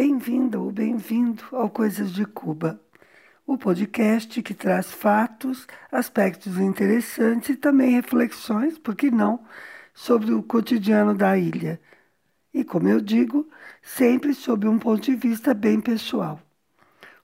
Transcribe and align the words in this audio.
Bem-vinda 0.00 0.60
ou 0.60 0.70
bem-vindo 0.70 1.42
ao 1.50 1.68
Coisas 1.68 2.12
de 2.12 2.24
Cuba, 2.24 2.80
o 3.44 3.58
podcast 3.58 4.40
que 4.44 4.54
traz 4.54 4.92
fatos, 4.92 5.66
aspectos 5.90 6.56
interessantes 6.56 7.48
e 7.48 7.56
também 7.56 7.90
reflexões, 7.96 8.78
por 8.78 8.94
que 8.94 9.10
não, 9.10 9.44
sobre 9.92 10.32
o 10.32 10.40
cotidiano 10.40 11.16
da 11.16 11.36
ilha. 11.36 11.80
E, 12.54 12.62
como 12.62 12.88
eu 12.88 13.00
digo, 13.00 13.50
sempre 13.82 14.34
sob 14.34 14.68
um 14.68 14.78
ponto 14.78 15.02
de 15.02 15.16
vista 15.16 15.52
bem 15.52 15.80
pessoal. 15.80 16.40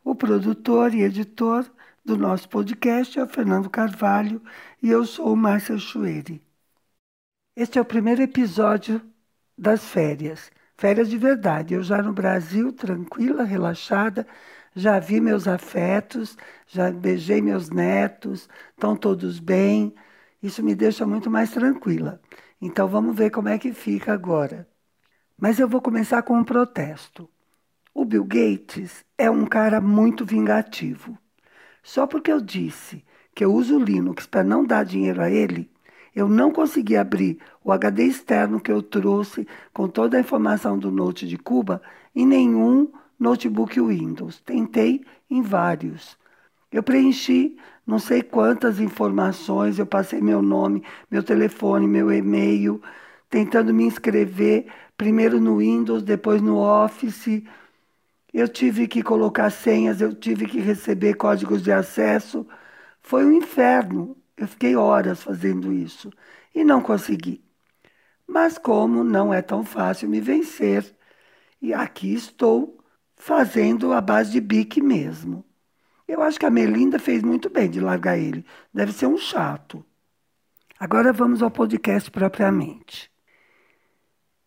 O 0.03 0.17
produtor 0.17 0.93
e 0.95 1.03
editor 1.03 1.65
do 2.05 2.17
nosso 2.17 2.49
podcast 2.49 3.17
é 3.17 3.23
o 3.23 3.29
Fernando 3.29 3.71
Carvalho 3.71 4.43
e 4.83 4.91
eu 4.91 5.07
sou 5.07 5.33
o 5.33 5.37
Márcia 5.37 5.79
Chueri. 5.79 6.43
Este 7.55 7.79
é 7.79 7.81
o 7.81 7.85
primeiro 7.85 8.21
episódio 8.21 9.01
das 9.57 9.85
férias. 9.85 10.51
Férias 10.77 11.09
de 11.09 11.19
verdade. 11.19 11.75
Eu 11.75 11.83
já 11.83 12.03
no 12.03 12.13
Brasil, 12.13 12.73
tranquila, 12.73 13.45
relaxada, 13.45 14.27
já 14.75 14.99
vi 14.99 15.21
meus 15.21 15.47
afetos, 15.47 16.37
já 16.67 16.91
beijei 16.91 17.41
meus 17.41 17.71
netos, 17.71 18.49
estão 18.71 18.97
todos 18.97 19.39
bem. 19.41 19.95
Isso 20.43 20.63
me 20.63 20.75
deixa 20.75 21.07
muito 21.07 21.31
mais 21.31 21.51
tranquila. 21.51 22.21
Então 22.61 22.89
vamos 22.89 23.17
ver 23.17 23.31
como 23.31 23.49
é 23.49 23.59
que 23.59 23.73
fica 23.73 24.13
agora. 24.13 24.69
Mas 25.39 25.59
eu 25.59 25.69
vou 25.69 25.81
começar 25.83 26.23
com 26.23 26.39
um 26.39 26.45
protesto. 26.45 27.29
O 27.95 28.05
Bill 28.05 28.25
Gates 28.25 29.05
é 29.19 29.31
um 29.31 29.47
cara 29.47 29.81
muito 29.81 30.25
vingativo. 30.27 31.19
Só 31.83 32.07
porque 32.07 32.33
eu 32.33 32.41
disse 32.41 33.05
que 33.35 33.45
eu 33.45 33.53
uso 33.55 33.79
Linux 33.79 34.27
para 34.27 34.45
não 34.45 34.65
dar 34.67 34.85
dinheiro 34.85 35.23
a 35.23 35.31
ele, 35.31 35.71
eu 36.15 36.29
não 36.29 36.51
consegui 36.53 36.97
abrir 36.97 37.39
o 37.63 37.73
HD 37.73 38.05
externo 38.05 38.61
que 38.61 38.71
eu 38.71 38.83
trouxe 38.83 39.47
com 39.73 39.89
toda 39.89 40.17
a 40.17 40.21
informação 40.21 40.79
do 40.79 40.91
Note 40.91 41.27
de 41.27 41.37
Cuba 41.37 41.83
em 42.15 42.27
nenhum 42.27 42.91
notebook 43.19 43.81
Windows. 43.81 44.41
Tentei 44.41 45.05
em 45.31 45.43
vários. 45.43 46.17
Eu 46.71 46.83
preenchi 46.83 47.57
não 47.87 47.99
sei 47.99 48.23
quantas 48.23 48.81
informações, 48.81 49.79
eu 49.79 49.87
passei 49.87 50.21
meu 50.21 50.41
nome, 50.41 50.83
meu 51.11 51.23
telefone, 51.23 51.87
meu 51.87 52.11
e-mail, 52.13 52.83
tentando 53.29 53.75
me 53.75 53.85
inscrever 53.85 54.67
primeiro 54.97 55.41
no 55.41 55.59
Windows, 55.59 56.03
depois 56.03 56.41
no 56.41 56.59
Office. 56.59 57.43
Eu 58.33 58.49
tive 58.49 58.89
que 58.89 59.03
colocar 59.03 59.51
senhas, 59.51 60.01
eu 60.01 60.15
tive 60.15 60.47
que 60.47 60.59
receber 60.61 61.15
códigos 61.15 61.63
de 61.63 61.73
acesso. 61.73 62.47
Foi 63.03 63.25
um 63.25 63.33
inferno. 63.33 64.17
Eu 64.37 64.49
fiquei 64.49 64.77
horas 64.77 65.23
fazendo 65.23 65.73
isso 65.73 66.11
e 66.55 66.65
não 66.65 66.81
consegui. 66.83 67.45
Mas 68.27 68.59
como 68.59 69.05
não 69.05 69.33
é 69.33 69.43
tão 69.43 69.65
fácil 69.65 70.09
me 70.09 70.21
vencer, 70.21 70.97
e 71.61 71.73
aqui 71.73 72.15
estou 72.15 72.79
fazendo 73.17 73.93
a 73.93 74.01
base 74.01 74.33
de 74.33 74.41
bique 74.41 74.83
mesmo. 74.83 75.45
Eu 76.07 76.23
acho 76.23 76.39
que 76.39 76.47
a 76.47 76.51
Melinda 76.51 76.99
fez 76.99 77.23
muito 77.23 77.49
bem 77.49 77.71
de 77.71 77.81
largar 77.81 78.19
ele. 78.19 78.45
Deve 78.73 78.93
ser 78.93 79.07
um 79.07 79.17
chato. 79.17 79.85
Agora 80.79 81.13
vamos 81.13 81.43
ao 81.43 81.51
podcast 81.51 82.11
propriamente. 82.11 83.11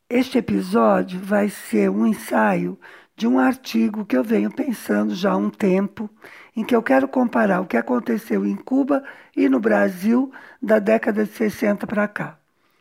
Este 0.09 0.37
episódio 0.37 1.19
vai 1.19 1.49
ser 1.49 1.89
um 1.89 2.05
ensaio 2.05 2.79
de 3.15 3.27
um 3.27 3.39
artigo 3.39 4.05
que 4.05 4.15
eu 4.15 4.23
venho 4.23 4.53
pensando 4.53 5.15
já 5.15 5.31
há 5.31 5.37
um 5.37 5.49
tempo, 5.49 6.09
em 6.57 6.63
que 6.65 6.75
eu 6.75 6.81
quero 6.81 7.07
comparar 7.07 7.61
o 7.61 7.67
que 7.67 7.77
aconteceu 7.77 8.43
em 8.43 8.55
Cuba 8.55 9.03
e 9.35 9.47
no 9.47 9.59
Brasil 9.59 10.31
da 10.59 10.79
década 10.79 11.23
de 11.23 11.31
60 11.31 11.85
para 11.85 12.07
cá. 12.07 12.39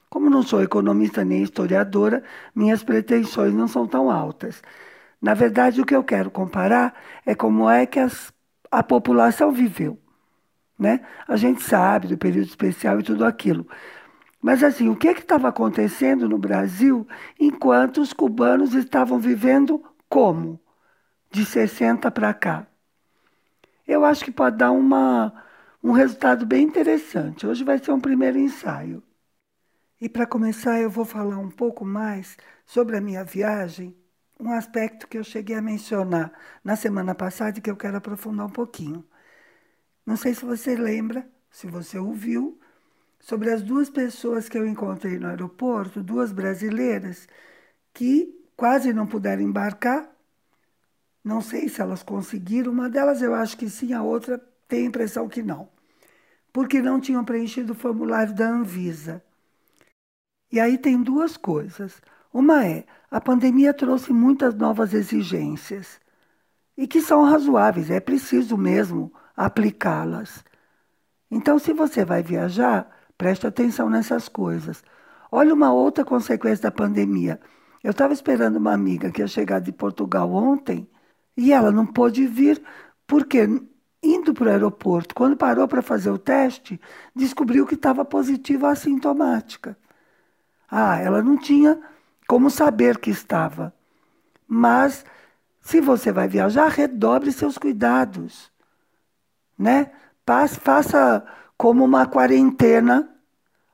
Como 0.09 0.31
não 0.31 0.43
sou 0.43 0.63
economista 0.63 1.23
nem 1.23 1.43
historiadora, 1.43 2.25
minhas 2.55 2.83
pretensões 2.83 3.53
não 3.53 3.69
são 3.69 3.87
tão 3.87 4.11
altas. 4.11 4.63
Na 5.21 5.35
verdade, 5.35 5.83
o 5.83 5.85
que 5.85 5.95
eu 5.95 6.03
quero 6.03 6.31
comparar 6.31 6.95
é 7.27 7.35
como 7.35 7.69
é 7.69 7.85
que 7.85 8.01
as, 8.01 8.33
a 8.71 8.83
população 8.83 9.53
viveu. 9.53 10.01
Né? 10.79 11.03
A 11.29 11.37
gente 11.37 11.63
sabe 11.63 12.09
do 12.09 12.17
período 12.17 12.47
especial 12.47 12.99
e 13.01 13.03
tudo 13.03 13.27
aquilo. 13.27 13.69
Mas 14.41 14.65
assim, 14.65 14.89
o 14.89 14.97
que 14.97 15.09
estava 15.09 15.49
acontecendo 15.49 16.27
no 16.27 16.39
Brasil 16.39 17.07
enquanto 17.39 18.01
os 18.01 18.15
cubanos 18.15 18.73
estavam 18.73 19.19
vivendo 19.19 19.85
como? 20.09 20.59
De 21.31 21.45
60 21.45 22.11
para 22.11 22.33
cá. 22.33 22.67
Eu 23.87 24.05
acho 24.05 24.25
que 24.25 24.31
pode 24.33 24.57
dar 24.59 24.73
uma, 24.73 25.33
um 25.83 25.93
resultado 25.93 26.45
bem 26.47 26.65
interessante. 26.65 27.47
Hoje 27.47 27.65
vai 27.65 27.79
ser 27.79 27.93
um 27.93 28.01
primeiro 28.01 28.39
ensaio. 28.39 29.03
E 30.01 30.09
para 30.09 30.27
começar, 30.27 30.81
eu 30.81 30.91
vou 30.91 31.05
falar 31.05 31.39
um 31.39 31.51
pouco 31.51 31.85
mais 31.85 32.37
sobre 32.67 32.97
a 32.97 33.01
minha 33.01 33.25
viagem, 33.25 33.97
um 34.41 34.53
aspecto 34.53 35.09
que 35.09 35.19
eu 35.19 35.25
cheguei 35.25 35.57
a 35.57 35.63
mencionar 35.63 36.33
na 36.65 36.77
semana 36.77 37.15
passada 37.15 37.59
e 37.59 37.63
que 37.63 37.71
eu 37.71 37.77
quero 37.77 37.97
aprofundar 37.97 38.47
um 38.47 38.51
pouquinho. 38.51 39.05
Não 40.05 40.17
sei 40.17 40.35
se 40.35 40.45
você 40.45 40.77
lembra, 40.77 41.29
se 41.51 41.67
você 41.67 41.99
ouviu, 41.99 42.59
sobre 43.21 43.53
as 43.53 43.63
duas 43.63 43.91
pessoas 43.91 44.49
que 44.49 44.59
eu 44.59 44.67
encontrei 44.67 45.19
no 45.19 45.29
aeroporto, 45.29 46.03
duas 46.03 46.33
brasileiras, 46.33 47.29
que 47.95 48.35
quase 48.57 48.93
não 48.95 49.07
puderam 49.09 49.43
embarcar. 49.43 50.11
Não 51.27 51.41
sei 51.41 51.69
se 51.69 51.81
elas 51.81 52.05
conseguiram. 52.05 52.71
Uma 52.71 52.89
delas 52.89 53.21
eu 53.21 53.35
acho 53.35 53.57
que 53.57 53.69
sim, 53.69 53.93
a 53.93 54.01
outra 54.01 54.39
tem 54.69 54.85
a 54.85 54.87
impressão 54.87 55.29
que 55.29 55.43
não. 55.43 55.69
Porque 56.53 56.81
não 56.81 57.01
tinham 57.01 57.25
preenchido 57.25 57.73
o 57.73 57.77
formulário 57.77 58.33
da 58.33 58.49
Anvisa. 58.49 59.21
E 60.53 60.61
aí 60.61 60.79
tem 60.79 61.03
duas 61.03 61.37
coisas. 61.37 62.01
Uma 62.33 62.65
é, 62.65 62.87
a 63.11 63.21
pandemia 63.21 63.75
trouxe 63.75 64.13
muitas 64.13 64.55
novas 64.55 64.95
exigências 64.95 66.01
e 66.77 66.87
que 66.87 67.01
são 67.01 67.25
razoáveis, 67.25 67.91
é 67.91 67.99
preciso 67.99 68.57
mesmo 68.57 69.13
aplicá-las. 69.37 70.45
Então, 71.29 71.59
se 71.59 71.73
você 71.73 72.05
vai 72.05 72.23
viajar, 72.23 72.89
preste 73.19 73.49
atenção 73.49 73.91
nessas 73.91 74.29
coisas. 74.29 74.85
Olha 75.33 75.53
uma 75.53 75.73
outra 75.73 76.05
consequência 76.05 76.63
da 76.63 76.71
pandemia. 76.71 77.41
Eu 77.83 77.91
estava 77.91 78.13
esperando 78.13 78.57
uma 78.59 78.73
amiga 78.73 79.11
que 79.11 79.23
ia 79.23 79.27
chegar 79.27 79.61
de 79.61 79.73
Portugal 79.73 80.33
ontem 80.33 80.89
e 81.37 81.53
ela 81.53 81.71
não 81.71 81.87
pôde 81.87 82.27
vir 82.27 82.63
porque, 83.07 83.49
indo 84.03 84.33
para 84.33 84.47
o 84.47 84.51
aeroporto, 84.51 85.15
quando 85.15 85.37
parou 85.37 85.69
para 85.69 85.83
fazer 85.83 86.11
o 86.11 86.19
teste, 86.19 86.81
descobriu 87.15 87.67
que 87.67 87.75
estava 87.75 88.05
positiva 88.05 88.71
assintomática. 88.71 89.77
Ah, 90.69 90.99
ela 90.99 91.23
não 91.23 91.37
tinha 91.37 91.79
como 92.27 92.51
saber 92.51 92.99
que 92.99 93.11
estava. 93.11 93.73
Mas, 94.49 95.05
se 95.61 95.81
você 95.81 96.11
vai 96.11 96.27
viajar, 96.29 96.69
redobre 96.69 97.31
seus 97.31 97.59
cuidados. 97.59 98.51
Né? 99.59 99.91
Faça 100.61 101.25
como 101.57 101.85
uma 101.85 102.07
quarentena 102.07 103.09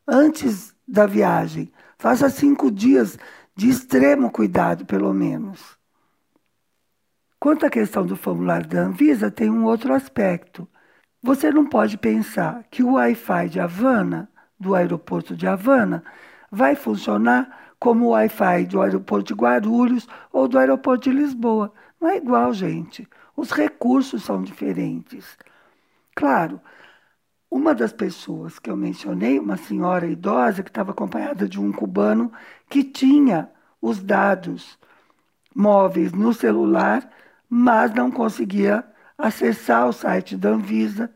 antes 0.07 0.75
da 0.87 1.07
viagem. 1.07 1.73
Faça 1.99 2.29
cinco 2.29 2.71
dias 2.71 3.19
de 3.55 3.69
extremo 3.71 4.31
cuidado, 4.31 4.85
pelo 4.85 5.13
menos. 5.15 5.82
Quanto 7.43 7.67
à 7.67 7.71
questão 7.71 8.07
do 8.07 8.15
formulário 8.15 8.69
da 8.69 8.83
Anvisa, 8.83 9.29
tem 9.29 9.51
um 9.51 9.65
outro 9.65 9.93
aspecto. 9.93 10.69
Você 11.21 11.51
não 11.51 11.67
pode 11.67 11.99
pensar 11.99 12.63
que 12.71 12.85
o 12.85 12.93
Wi-Fi 12.93 13.49
de 13.49 13.59
Havana, 13.59 14.31
do 14.61 14.77
aeroporto 14.77 15.35
de 15.35 15.45
Havana, 15.45 16.05
vai 16.53 16.77
funcionar 16.77 17.75
como 17.81 18.05
o 18.05 18.09
Wi-Fi 18.11 18.67
do 18.67 18.81
aeroporto 18.81 19.35
de 19.35 19.41
Guarulhos 19.41 20.07
ou 20.33 20.47
do 20.47 20.57
aeroporto 20.57 21.11
de 21.11 21.17
Lisboa. 21.17 21.73
Não 22.01 22.11
é 22.11 22.17
igual, 22.19 22.53
gente. 22.53 23.09
Os 23.37 23.51
recursos 23.51 24.23
são 24.23 24.41
diferentes. 24.41 25.37
Claro, 26.15 26.61
uma 27.51 27.75
das 27.75 27.93
pessoas 27.93 28.61
que 28.61 28.71
eu 28.71 28.77
mencionei, 28.77 29.41
uma 29.41 29.57
senhora 29.57 30.07
idosa 30.07 30.63
que 30.63 30.71
estava 30.71 30.93
acompanhada 30.93 31.49
de 31.49 31.59
um 31.59 31.73
cubano 31.73 32.33
que 32.71 32.85
tinha 32.85 33.51
os 33.81 34.01
dados 34.01 34.79
móveis 35.53 36.13
no 36.13 36.33
celular, 36.33 37.11
mas 37.55 37.93
não 37.93 38.11
conseguia 38.11 38.83
acessar 39.19 39.87
o 39.87 39.93
site 39.93 40.39
da 40.39 40.49
Anvisa, 40.49 41.13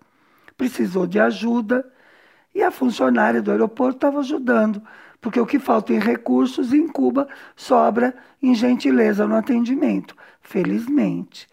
precisou 0.54 1.06
de 1.06 1.18
ajuda 1.18 1.90
e 2.54 2.62
a 2.62 2.70
funcionária 2.70 3.40
do 3.40 3.50
aeroporto 3.50 3.96
estava 3.96 4.20
ajudando, 4.20 4.82
porque 5.18 5.40
o 5.40 5.46
que 5.46 5.58
falta 5.58 5.94
em 5.94 5.98
recursos 5.98 6.74
em 6.74 6.86
Cuba 6.88 7.26
sobra 7.56 8.14
em 8.42 8.54
gentileza 8.54 9.26
no 9.26 9.34
atendimento, 9.34 10.14
felizmente. 10.42 11.48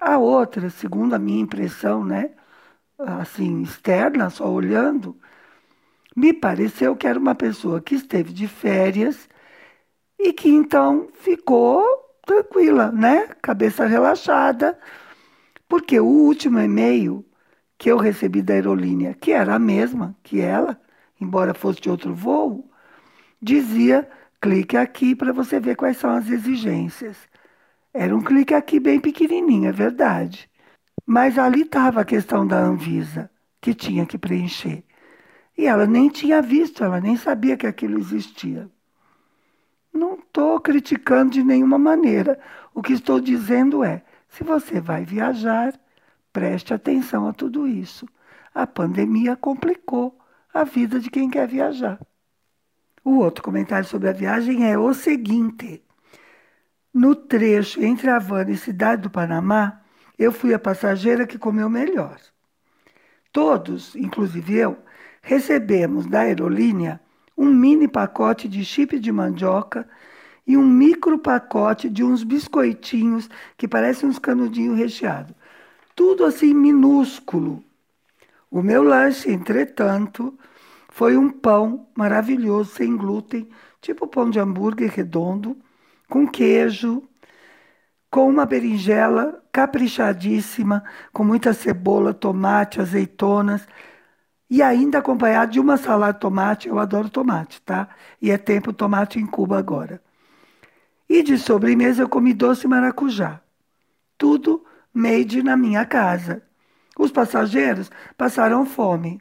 A 0.00 0.18
outra, 0.18 0.68
segundo 0.68 1.14
a 1.14 1.18
minha 1.18 1.40
impressão, 1.40 2.04
né, 2.04 2.32
assim, 2.98 3.62
externa, 3.62 4.30
só 4.30 4.50
olhando, 4.50 5.16
me 6.16 6.32
pareceu 6.32 6.96
que 6.96 7.06
era 7.06 7.20
uma 7.20 7.36
pessoa 7.36 7.80
que 7.80 7.94
esteve 7.94 8.32
de 8.32 8.48
férias 8.48 9.28
e 10.18 10.32
que 10.32 10.48
então 10.48 11.08
ficou 11.14 12.07
tranquila, 12.28 12.92
né? 12.92 13.28
Cabeça 13.42 13.86
relaxada, 13.86 14.78
porque 15.68 15.98
o 16.00 16.06
último 16.06 16.60
e-mail 16.60 17.24
que 17.78 17.90
eu 17.90 17.98
recebi 17.98 18.42
da 18.42 18.54
aerolínea, 18.54 19.14
que 19.14 19.32
era 19.32 19.54
a 19.54 19.58
mesma 19.58 20.16
que 20.22 20.40
ela, 20.40 20.80
embora 21.20 21.54
fosse 21.54 21.80
de 21.80 21.90
outro 21.90 22.14
voo, 22.14 22.70
dizia: 23.42 24.08
clique 24.40 24.76
aqui 24.76 25.14
para 25.16 25.32
você 25.32 25.60
ver 25.60 25.76
quais 25.76 25.96
são 25.98 26.10
as 26.10 26.28
exigências. 26.30 27.16
Era 27.94 28.16
um 28.16 28.22
clique 28.22 28.54
aqui 28.54 28.80
bem 28.80 29.00
pequenininho, 29.00 29.68
é 29.68 29.72
verdade. 29.72 30.50
Mas 31.06 31.38
ali 31.38 31.62
estava 31.62 32.02
a 32.02 32.04
questão 32.04 32.46
da 32.46 32.58
Anvisa, 32.60 33.30
que 33.60 33.74
tinha 33.74 34.06
que 34.06 34.18
preencher. 34.18 34.84
E 35.56 35.66
ela 35.66 35.86
nem 35.86 36.08
tinha 36.10 36.42
visto, 36.42 36.84
ela 36.84 37.00
nem 37.00 37.16
sabia 37.16 37.56
que 37.56 37.66
aquilo 37.66 37.98
existia. 37.98 38.70
Não 39.92 40.14
estou 40.14 40.60
criticando 40.60 41.32
de 41.32 41.42
nenhuma 41.42 41.78
maneira. 41.78 42.38
O 42.74 42.82
que 42.82 42.92
estou 42.92 43.20
dizendo 43.20 43.82
é: 43.82 44.02
se 44.28 44.44
você 44.44 44.80
vai 44.80 45.04
viajar, 45.04 45.78
preste 46.32 46.72
atenção 46.72 47.26
a 47.26 47.32
tudo 47.32 47.66
isso. 47.66 48.06
A 48.54 48.66
pandemia 48.66 49.36
complicou 49.36 50.18
a 50.52 50.64
vida 50.64 51.00
de 51.00 51.10
quem 51.10 51.30
quer 51.30 51.46
viajar. 51.46 52.00
O 53.04 53.16
outro 53.16 53.42
comentário 53.42 53.86
sobre 53.86 54.08
a 54.08 54.12
viagem 54.12 54.70
é 54.70 54.78
o 54.78 54.92
seguinte: 54.92 55.82
no 56.92 57.14
trecho 57.14 57.82
entre 57.82 58.10
Havana 58.10 58.50
e 58.50 58.56
Cidade 58.56 59.02
do 59.02 59.10
Panamá, 59.10 59.80
eu 60.18 60.32
fui 60.32 60.52
a 60.52 60.58
passageira 60.58 61.26
que 61.26 61.38
comeu 61.38 61.70
melhor. 61.70 62.18
Todos, 63.32 63.94
inclusive 63.94 64.56
eu, 64.56 64.78
recebemos 65.22 66.06
da 66.06 66.20
aerolínea 66.20 67.00
um 67.38 67.54
mini 67.54 67.86
pacote 67.86 68.48
de 68.48 68.64
chip 68.64 68.98
de 68.98 69.12
mandioca 69.12 69.88
e 70.44 70.56
um 70.56 70.66
micro 70.66 71.18
pacote 71.18 71.88
de 71.88 72.02
uns 72.02 72.24
biscoitinhos 72.24 73.30
que 73.56 73.68
parecem 73.68 74.08
uns 74.08 74.18
canudinhos 74.18 74.76
recheados. 74.76 75.34
Tudo 75.94 76.24
assim 76.24 76.52
minúsculo. 76.52 77.62
O 78.50 78.60
meu 78.60 78.82
lanche, 78.82 79.30
entretanto, 79.30 80.36
foi 80.88 81.16
um 81.16 81.30
pão 81.30 81.86
maravilhoso, 81.94 82.74
sem 82.74 82.96
glúten, 82.96 83.48
tipo 83.80 84.06
pão 84.08 84.28
de 84.28 84.40
hambúrguer 84.40 84.90
redondo, 84.90 85.56
com 86.08 86.26
queijo, 86.26 87.02
com 88.10 88.28
uma 88.28 88.46
berinjela 88.46 89.42
caprichadíssima, 89.52 90.82
com 91.12 91.22
muita 91.22 91.52
cebola, 91.52 92.14
tomate, 92.14 92.80
azeitonas, 92.80 93.66
e 94.50 94.62
ainda 94.62 94.98
acompanhado 94.98 95.52
de 95.52 95.60
uma 95.60 95.76
salada 95.76 96.14
de 96.14 96.20
tomate. 96.20 96.68
Eu 96.68 96.78
adoro 96.78 97.10
tomate, 97.10 97.60
tá? 97.62 97.88
E 98.20 98.30
é 98.30 98.38
tempo 98.38 98.72
tomate 98.72 99.18
em 99.18 99.26
Cuba 99.26 99.58
agora. 99.58 100.02
E 101.08 101.22
de 101.22 101.38
sobremesa 101.38 102.02
eu 102.02 102.08
comi 102.08 102.34
doce 102.34 102.66
maracujá. 102.68 103.40
Tudo 104.16 104.64
made 104.92 105.42
na 105.42 105.56
minha 105.56 105.84
casa. 105.86 106.42
Os 106.98 107.10
passageiros 107.12 107.90
passaram 108.16 108.66
fome. 108.66 109.20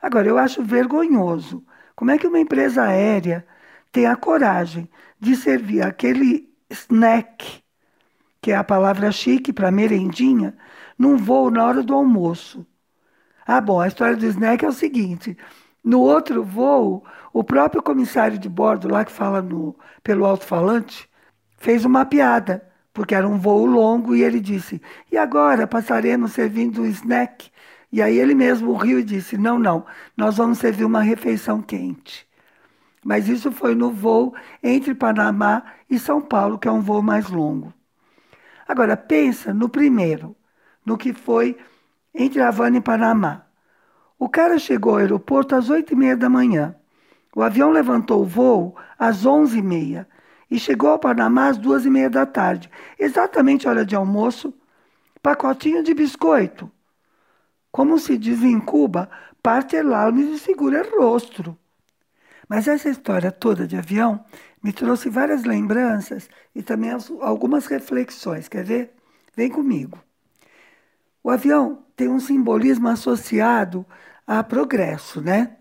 Agora, 0.00 0.28
eu 0.28 0.38
acho 0.38 0.62
vergonhoso. 0.62 1.64
Como 1.96 2.10
é 2.10 2.18
que 2.18 2.26
uma 2.26 2.38
empresa 2.38 2.84
aérea 2.84 3.46
tem 3.90 4.06
a 4.06 4.14
coragem 4.16 4.88
de 5.18 5.34
servir 5.34 5.82
aquele 5.82 6.48
snack, 6.70 7.62
que 8.40 8.52
é 8.52 8.56
a 8.56 8.62
palavra 8.62 9.10
chique 9.10 9.52
para 9.52 9.72
merendinha, 9.72 10.56
num 10.98 11.16
voo 11.16 11.50
na 11.50 11.64
hora 11.64 11.82
do 11.82 11.94
almoço? 11.94 12.66
Ah, 13.48 13.60
bom, 13.62 13.80
a 13.80 13.88
história 13.88 14.14
do 14.16 14.26
snack 14.26 14.64
é 14.64 14.68
o 14.68 14.72
seguinte: 14.72 15.36
no 15.82 16.00
outro 16.00 16.44
voo, 16.44 17.04
o 17.32 17.42
próprio 17.42 17.82
comissário 17.82 18.38
de 18.38 18.48
bordo, 18.48 18.88
lá 18.88 19.04
que 19.04 19.10
fala 19.12 19.40
no, 19.42 19.74
pelo 20.02 20.26
alto-falante, 20.26 21.08
fez 21.56 21.84
uma 21.84 22.04
piada, 22.04 22.62
porque 22.92 23.14
era 23.14 23.26
um 23.26 23.38
voo 23.38 23.64
longo, 23.66 24.14
e 24.14 24.22
ele 24.22 24.38
disse: 24.40 24.82
E 25.10 25.16
agora 25.16 25.66
passaremos 25.66 26.32
servindo 26.32 26.86
snack? 26.86 27.50
E 27.90 28.02
aí 28.02 28.18
ele 28.18 28.34
mesmo 28.34 28.74
riu 28.74 28.98
e 29.00 29.04
disse: 29.04 29.38
Não, 29.38 29.58
não, 29.58 29.86
nós 30.16 30.36
vamos 30.36 30.58
servir 30.58 30.84
uma 30.84 31.00
refeição 31.00 31.62
quente. 31.62 32.28
Mas 33.04 33.28
isso 33.28 33.50
foi 33.52 33.74
no 33.74 33.90
voo 33.92 34.34
entre 34.62 34.94
Panamá 34.94 35.64
e 35.88 35.98
São 35.98 36.20
Paulo, 36.20 36.58
que 36.58 36.68
é 36.68 36.72
um 36.72 36.82
voo 36.82 37.02
mais 37.02 37.28
longo. 37.30 37.72
Agora, 38.66 38.96
pensa 38.96 39.54
no 39.54 39.68
primeiro, 39.68 40.36
no 40.84 40.98
que 40.98 41.12
foi 41.14 41.56
entre 42.18 42.42
Havana 42.42 42.78
e 42.78 42.80
Panamá. 42.80 43.46
O 44.18 44.28
cara 44.28 44.58
chegou 44.58 44.94
ao 44.94 44.98
aeroporto 44.98 45.54
às 45.54 45.70
oito 45.70 45.92
e 45.92 45.96
meia 45.96 46.16
da 46.16 46.28
manhã. 46.28 46.74
O 47.34 47.40
avião 47.40 47.70
levantou 47.70 48.22
o 48.22 48.26
voo 48.26 48.76
às 48.98 49.24
onze 49.24 49.58
e 49.58 49.62
meia 49.62 50.08
e 50.50 50.58
chegou 50.58 50.90
ao 50.90 50.98
Panamá 50.98 51.46
às 51.46 51.56
duas 51.56 51.84
e 51.84 51.90
meia 51.90 52.10
da 52.10 52.26
tarde, 52.26 52.68
exatamente 52.98 53.68
hora 53.68 53.86
de 53.86 53.94
almoço, 53.94 54.52
pacotinho 55.22 55.84
de 55.84 55.94
biscoito. 55.94 56.70
Como 57.70 57.98
se 57.98 58.18
diz 58.18 58.42
em 58.42 58.58
Cuba, 58.58 59.08
parte 59.40 59.80
laume 59.80 60.26
de 60.26 60.38
segura 60.40 60.84
rostro. 60.98 61.56
Mas 62.48 62.66
essa 62.66 62.88
história 62.88 63.30
toda 63.30 63.66
de 63.66 63.76
avião 63.76 64.24
me 64.60 64.72
trouxe 64.72 65.08
várias 65.08 65.44
lembranças 65.44 66.28
e 66.52 66.62
também 66.62 66.90
algumas 67.20 67.66
reflexões. 67.66 68.48
Quer 68.48 68.64
ver? 68.64 68.94
Vem 69.36 69.50
comigo. 69.50 70.07
O 71.22 71.30
avião 71.30 71.84
tem 71.96 72.08
um 72.08 72.20
simbolismo 72.20 72.88
associado 72.88 73.84
a 74.26 74.42
progresso, 74.42 75.20
né? 75.20 75.56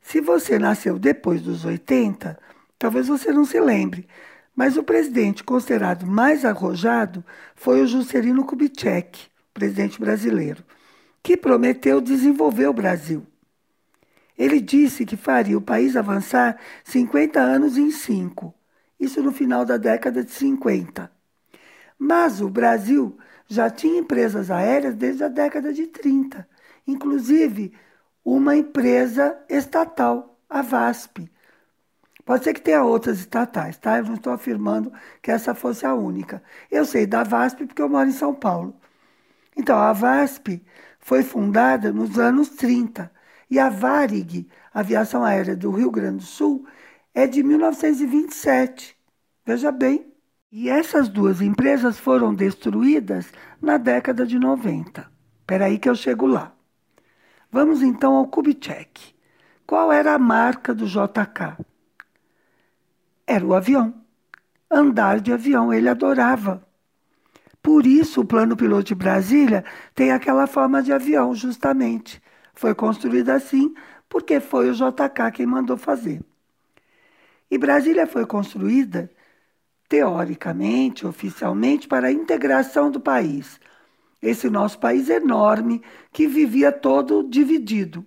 Se 0.00 0.20
você 0.20 0.58
nasceu 0.58 0.98
depois 0.98 1.42
dos 1.42 1.64
80, 1.64 2.38
talvez 2.78 3.08
você 3.08 3.32
não 3.32 3.44
se 3.44 3.60
lembre, 3.60 4.08
mas 4.54 4.76
o 4.76 4.82
presidente 4.82 5.44
considerado 5.44 6.06
mais 6.06 6.44
arrojado 6.44 7.24
foi 7.54 7.80
o 7.80 7.86
Juscelino 7.86 8.44
Kubitschek, 8.44 9.28
presidente 9.54 10.00
brasileiro, 10.00 10.64
que 11.22 11.36
prometeu 11.36 12.00
desenvolver 12.00 12.66
o 12.66 12.72
Brasil. 12.72 13.26
Ele 14.36 14.60
disse 14.60 15.04
que 15.04 15.16
faria 15.16 15.56
o 15.56 15.62
país 15.62 15.96
avançar 15.96 16.58
50 16.82 17.38
anos 17.38 17.76
em 17.76 17.90
cinco, 17.90 18.54
isso 18.98 19.22
no 19.22 19.32
final 19.32 19.64
da 19.64 19.76
década 19.76 20.24
de 20.24 20.30
50. 20.30 21.10
Mas 21.98 22.40
o 22.40 22.48
Brasil 22.48 23.18
já 23.50 23.68
tinha 23.68 23.98
empresas 23.98 24.50
aéreas 24.50 24.94
desde 24.94 25.24
a 25.24 25.28
década 25.28 25.72
de 25.72 25.88
30, 25.88 26.48
inclusive 26.86 27.74
uma 28.24 28.56
empresa 28.56 29.36
estatal, 29.48 30.38
a 30.48 30.62
VASP. 30.62 31.28
Pode 32.24 32.44
ser 32.44 32.54
que 32.54 32.60
tenha 32.60 32.84
outras 32.84 33.18
estatais, 33.18 33.76
tá? 33.76 33.98
Eu 33.98 34.04
não 34.04 34.14
estou 34.14 34.32
afirmando 34.32 34.92
que 35.20 35.32
essa 35.32 35.52
fosse 35.52 35.84
a 35.84 35.94
única. 35.94 36.40
Eu 36.70 36.84
sei 36.84 37.06
da 37.06 37.24
VASP 37.24 37.66
porque 37.66 37.82
eu 37.82 37.88
moro 37.88 38.08
em 38.08 38.12
São 38.12 38.32
Paulo. 38.32 38.74
Então, 39.56 39.76
a 39.76 39.92
VASP 39.92 40.64
foi 41.00 41.24
fundada 41.24 41.92
nos 41.92 42.18
anos 42.18 42.50
30 42.50 43.10
e 43.50 43.58
a 43.58 43.68
Varig, 43.68 44.48
Aviação 44.72 45.24
Aérea 45.24 45.56
do 45.56 45.72
Rio 45.72 45.90
Grande 45.90 46.18
do 46.18 46.22
Sul, 46.22 46.64
é 47.12 47.26
de 47.26 47.42
1927. 47.42 48.96
Veja 49.44 49.72
bem, 49.72 50.09
e 50.52 50.68
essas 50.68 51.08
duas 51.08 51.40
empresas 51.40 51.98
foram 51.98 52.34
destruídas 52.34 53.32
na 53.60 53.76
década 53.76 54.26
de 54.26 54.38
90. 54.38 55.08
Espera 55.40 55.66
aí 55.66 55.78
que 55.78 55.88
eu 55.88 55.94
chego 55.94 56.26
lá. 56.26 56.52
Vamos 57.50 57.82
então 57.82 58.14
ao 58.14 58.26
Kubitschek. 58.26 59.14
Qual 59.66 59.92
era 59.92 60.14
a 60.14 60.18
marca 60.18 60.74
do 60.74 60.86
JK? 60.86 61.64
Era 63.26 63.46
o 63.46 63.54
avião. 63.54 63.94
Andar 64.68 65.20
de 65.20 65.32
avião, 65.32 65.72
ele 65.72 65.88
adorava. 65.88 66.66
Por 67.62 67.86
isso 67.86 68.22
o 68.22 68.24
plano 68.24 68.56
piloto 68.56 68.84
de 68.84 68.94
Brasília 68.94 69.64
tem 69.94 70.10
aquela 70.10 70.46
forma 70.46 70.82
de 70.82 70.92
avião, 70.92 71.34
justamente. 71.34 72.20
Foi 72.54 72.74
construído 72.74 73.30
assim 73.30 73.72
porque 74.08 74.40
foi 74.40 74.70
o 74.70 74.74
JK 74.74 75.30
quem 75.32 75.46
mandou 75.46 75.76
fazer. 75.76 76.20
E 77.48 77.56
Brasília 77.56 78.06
foi 78.06 78.26
construída 78.26 79.10
teoricamente, 79.90 81.04
oficialmente, 81.04 81.88
para 81.88 82.06
a 82.06 82.12
integração 82.12 82.92
do 82.92 83.00
país. 83.00 83.58
Esse 84.22 84.48
nosso 84.48 84.78
país 84.78 85.08
enorme 85.10 85.82
que 86.12 86.28
vivia 86.28 86.70
todo 86.70 87.28
dividido 87.28 88.06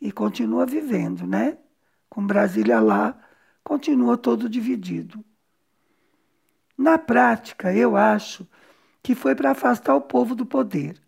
e 0.00 0.10
continua 0.10 0.64
vivendo, 0.64 1.26
né? 1.26 1.58
Com 2.08 2.26
Brasília 2.26 2.80
lá, 2.80 3.14
continua 3.62 4.16
todo 4.16 4.48
dividido. 4.48 5.22
Na 6.78 6.96
prática, 6.96 7.74
eu 7.74 7.94
acho 7.94 8.48
que 9.02 9.14
foi 9.14 9.34
para 9.34 9.50
afastar 9.50 9.94
o 9.94 10.00
povo 10.00 10.34
do 10.34 10.46
poder. 10.46 10.98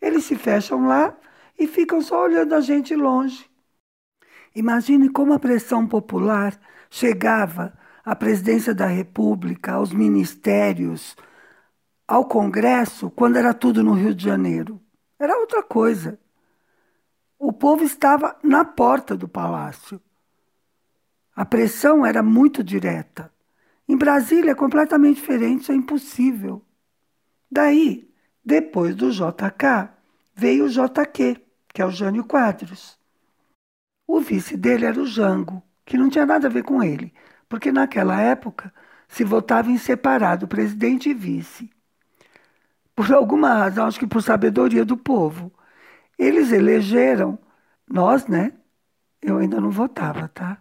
Eles 0.00 0.24
se 0.24 0.34
fecham 0.34 0.86
lá 0.86 1.14
e 1.58 1.66
ficam 1.66 2.00
só 2.00 2.24
olhando 2.24 2.54
a 2.54 2.60
gente 2.62 2.96
longe. 2.96 3.50
Imagine 4.54 5.10
como 5.10 5.34
a 5.34 5.38
pressão 5.38 5.86
popular 5.86 6.58
chegava 6.88 7.76
à 8.06 8.14
presidência 8.14 8.72
da 8.72 8.86
República, 8.86 9.72
aos 9.72 9.92
ministérios, 9.92 11.16
ao 12.06 12.24
Congresso, 12.24 13.10
quando 13.10 13.34
era 13.34 13.52
tudo 13.52 13.82
no 13.82 13.94
Rio 13.94 14.14
de 14.14 14.24
Janeiro. 14.24 14.80
Era 15.18 15.36
outra 15.36 15.60
coisa. 15.60 16.16
O 17.36 17.52
povo 17.52 17.82
estava 17.82 18.38
na 18.44 18.64
porta 18.64 19.16
do 19.16 19.26
palácio. 19.26 20.00
A 21.34 21.44
pressão 21.44 22.06
era 22.06 22.22
muito 22.22 22.62
direta. 22.62 23.32
Em 23.88 23.96
Brasília 23.96 24.52
é 24.52 24.54
completamente 24.54 25.16
diferente, 25.16 25.72
é 25.72 25.74
impossível. 25.74 26.62
Daí, 27.50 28.08
depois 28.44 28.94
do 28.94 29.10
JK, 29.10 29.90
veio 30.32 30.66
o 30.66 30.68
JQ, 30.68 31.40
que 31.74 31.82
é 31.82 31.84
o 31.84 31.90
Jânio 31.90 32.24
Quadros. 32.24 32.96
O 34.06 34.20
vice 34.20 34.56
dele 34.56 34.86
era 34.86 35.00
o 35.00 35.06
Jango, 35.06 35.60
que 35.84 35.98
não 35.98 36.08
tinha 36.08 36.24
nada 36.24 36.46
a 36.46 36.50
ver 36.50 36.62
com 36.62 36.80
ele 36.84 37.12
porque 37.48 37.72
naquela 37.72 38.20
época 38.20 38.72
se 39.08 39.24
votava 39.24 39.70
em 39.70 39.78
separado, 39.78 40.48
presidente 40.48 41.10
e 41.10 41.14
vice. 41.14 41.70
Por 42.94 43.12
alguma 43.12 43.52
razão, 43.54 43.86
acho 43.86 43.98
que 43.98 44.06
por 44.06 44.22
sabedoria 44.22 44.84
do 44.84 44.96
povo. 44.96 45.52
Eles 46.18 46.50
elegeram, 46.52 47.38
nós, 47.88 48.26
né? 48.26 48.52
Eu 49.20 49.38
ainda 49.38 49.60
não 49.60 49.70
votava, 49.70 50.28
tá? 50.28 50.60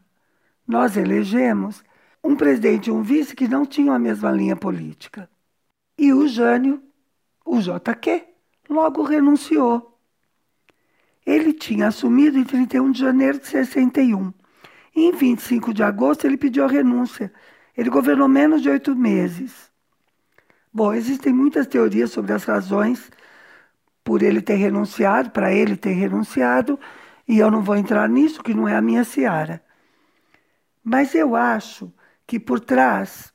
Nós 0.68 0.98
elegemos 0.98 1.84
um 2.24 2.36
presidente 2.36 2.88
e 2.88 2.92
um 2.92 3.04
vice 3.04 3.36
que 3.36 3.48
não 3.48 3.66
tinham 3.66 3.94
a 3.94 4.00
mesma 4.00 4.32
linha 4.32 4.56
política. 4.56 5.30
E 5.98 6.12
o 6.12 6.28
Jânio, 6.28 6.84
o 7.46 7.62
JQ, 7.62 8.26
logo 8.70 9.04
renunciou. 9.04 9.98
Ele 11.26 11.54
tinha 11.54 11.88
assumido 11.88 12.38
em 12.38 12.44
31 12.44 12.92
de 12.92 13.00
janeiro 13.00 13.40
de 13.40 13.48
61. 13.48 14.34
Em 14.96 15.12
25 15.12 15.74
de 15.74 15.84
agosto 15.84 16.26
ele 16.26 16.38
pediu 16.38 16.64
a 16.64 16.68
renúncia. 16.68 17.32
Ele 17.76 17.90
governou 17.90 18.28
menos 18.28 18.62
de 18.62 18.70
oito 18.70 18.96
meses. 18.96 19.70
Bom, 20.72 20.94
existem 20.94 21.34
muitas 21.34 21.68
teorias 21.68 22.12
sobre 22.12 22.32
as 22.32 22.46
razões 22.46 23.12
por 24.04 24.22
ele 24.22 24.42
ter 24.42 24.56
renunciado, 24.56 25.32
para 25.32 25.52
ele 25.52 25.76
ter 25.76 25.94
renunciado, 25.94 26.80
e 27.28 27.40
eu 27.40 27.50
não 27.50 27.62
vou 27.62 27.76
entrar 27.76 28.08
nisso, 28.08 28.44
que 28.44 28.54
não 28.54 28.68
é 28.68 28.76
a 28.76 28.82
minha 28.82 29.04
seara. 29.04 29.64
Mas 30.84 31.16
eu 31.16 31.36
acho 31.36 31.92
que 32.28 32.40
por 32.40 32.60
trás, 32.60 33.34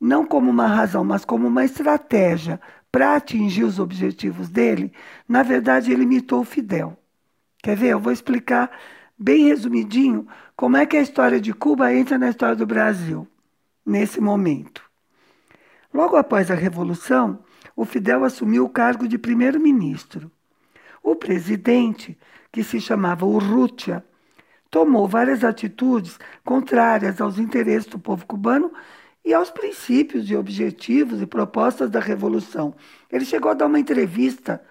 não 0.00 0.26
como 0.26 0.50
uma 0.50 0.66
razão, 0.66 1.02
mas 1.02 1.24
como 1.24 1.46
uma 1.46 1.64
estratégia 1.64 2.60
para 2.92 3.16
atingir 3.16 3.64
os 3.64 3.78
objetivos 3.78 4.48
dele, 4.48 4.92
na 5.26 5.42
verdade 5.42 5.90
ele 5.90 6.02
imitou 6.02 6.40
o 6.40 6.44
Fidel. 6.44 6.96
Quer 7.62 7.76
ver? 7.76 7.88
Eu 7.88 8.00
vou 8.00 8.12
explicar 8.12 8.70
bem 9.18 9.44
resumidinho 9.44 10.26
como 10.56 10.76
é 10.76 10.86
que 10.86 10.96
a 10.96 11.02
história 11.02 11.40
de 11.40 11.52
Cuba 11.52 11.92
entra 11.92 12.16
na 12.16 12.30
história 12.30 12.54
do 12.54 12.66
Brasil 12.66 13.26
nesse 13.84 14.20
momento. 14.20 14.82
Logo 15.92 16.16
após 16.16 16.50
a 16.50 16.54
Revolução, 16.54 17.42
o 17.74 17.84
Fidel 17.84 18.24
assumiu 18.24 18.64
o 18.64 18.68
cargo 18.68 19.08
de 19.08 19.18
primeiro-ministro. 19.18 20.30
O 21.02 21.16
presidente, 21.16 22.18
que 22.52 22.62
se 22.62 22.80
chamava 22.80 23.24
Urrutia, 23.24 24.04
tomou 24.70 25.08
várias 25.08 25.42
atitudes 25.42 26.18
contrárias 26.44 27.20
aos 27.20 27.38
interesses 27.38 27.88
do 27.88 27.98
povo 27.98 28.26
cubano 28.26 28.70
e 29.24 29.32
aos 29.32 29.50
princípios 29.50 30.30
e 30.30 30.36
objetivos 30.36 31.22
e 31.22 31.26
propostas 31.26 31.90
da 31.90 32.00
Revolução. 32.00 32.74
Ele 33.10 33.24
chegou 33.24 33.50
a 33.50 33.54
dar 33.54 33.66
uma 33.66 33.80
entrevista 33.80 34.62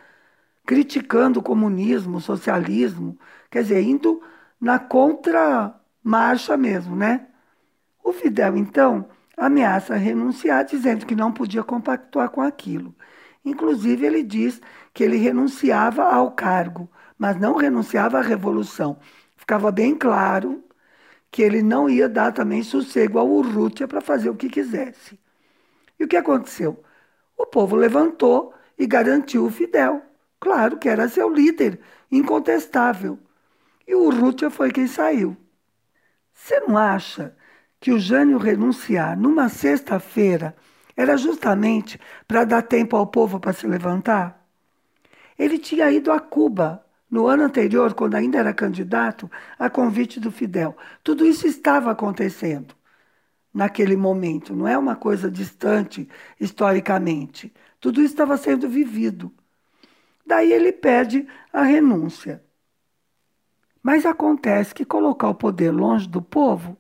criticando 0.66 1.40
o 1.40 1.44
comunismo, 1.44 2.18
o 2.18 2.22
socialismo, 2.22 3.18
quer 3.50 3.64
dizer, 3.64 3.82
indo 3.82 4.22
na 4.60 4.80
contramarcha 4.80 6.58
mesmo, 6.58 6.96
né? 6.96 7.28
O 8.04 8.14
Fidel, 8.14 8.58
então, 8.58 9.10
ameaça 9.38 9.96
renunciar, 9.96 10.66
dizendo 10.66 11.06
que 11.06 11.16
não 11.16 11.32
podia 11.32 11.64
compactuar 11.64 12.30
com 12.30 12.42
aquilo. 12.42 12.96
Inclusive, 13.46 14.06
ele 14.06 14.24
diz 14.24 14.62
que 14.94 15.04
ele 15.04 15.18
renunciava 15.18 16.04
ao 16.04 16.32
cargo, 16.32 16.90
mas 17.18 17.40
não 17.40 17.56
renunciava 17.56 18.20
à 18.20 18.22
revolução 18.22 19.00
ficava 19.48 19.72
bem 19.72 19.96
claro 19.96 20.62
que 21.32 21.42
ele 21.42 21.64
não 21.64 21.90
ia 21.90 22.10
dar 22.10 22.34
também 22.34 22.64
sossego 22.64 23.18
ao 23.20 23.30
Urrutia 23.30 23.88
para 23.88 24.02
fazer 24.02 24.30
o 24.30 24.36
que 24.36 24.50
quisesse. 24.50 25.20
E 26.00 26.04
o 26.04 26.08
que 26.08 26.18
aconteceu? 26.18 26.84
O 27.38 27.46
povo 27.46 27.76
levantou 27.76 28.54
e 28.78 28.88
garantiu 28.88 29.46
o 29.46 29.52
Fidel. 29.52 30.02
Claro 30.40 30.78
que 30.78 30.90
era 30.90 31.08
seu 31.10 31.30
líder, 31.30 31.80
incontestável. 32.12 33.20
E 33.88 33.96
o 33.96 34.04
Urrutia 34.04 34.50
foi 34.50 34.72
quem 34.72 34.86
saiu. 34.86 35.38
Você 36.34 36.60
não 36.60 36.78
acha 36.78 37.36
que 37.80 37.92
o 37.92 38.00
Jânio 38.00 38.38
renunciar 38.38 39.18
numa 39.18 39.50
sexta-feira 39.50 40.56
era 40.96 41.16
justamente 41.16 42.00
para 42.28 42.44
dar 42.44 42.64
tempo 42.64 42.96
ao 42.96 43.08
povo 43.08 43.40
para 43.40 43.54
se 43.54 43.68
levantar? 43.68 44.46
Ele 45.38 45.58
tinha 45.58 45.90
ido 45.92 46.12
a 46.12 46.20
Cuba 46.20 46.84
no 47.10 47.28
ano 47.28 47.44
anterior, 47.44 47.94
quando 47.94 48.16
ainda 48.16 48.40
era 48.40 48.54
candidato, 48.54 49.32
a 49.58 49.70
convite 49.70 50.20
do 50.20 50.32
Fidel. 50.32 50.76
Tudo 51.04 51.26
isso 51.26 51.48
estava 51.48 51.92
acontecendo 51.92 52.76
naquele 53.54 53.96
momento, 53.96 54.56
não 54.56 54.68
é 54.68 54.78
uma 54.78 54.96
coisa 54.96 55.32
distante 55.32 56.08
historicamente. 56.40 57.54
Tudo 57.80 58.02
isso 58.02 58.14
estava 58.14 58.38
sendo 58.38 58.68
vivido. 58.70 59.34
Daí 60.26 60.52
ele 60.52 60.72
pede 60.72 61.28
a 61.52 61.64
renúncia. 61.64 62.44
Mas 63.88 64.06
acontece 64.06 64.76
que 64.76 64.84
colocar 64.84 65.30
o 65.30 65.34
poder 65.34 65.72
longe 65.72 66.10
do 66.10 66.22
povo 66.22 66.78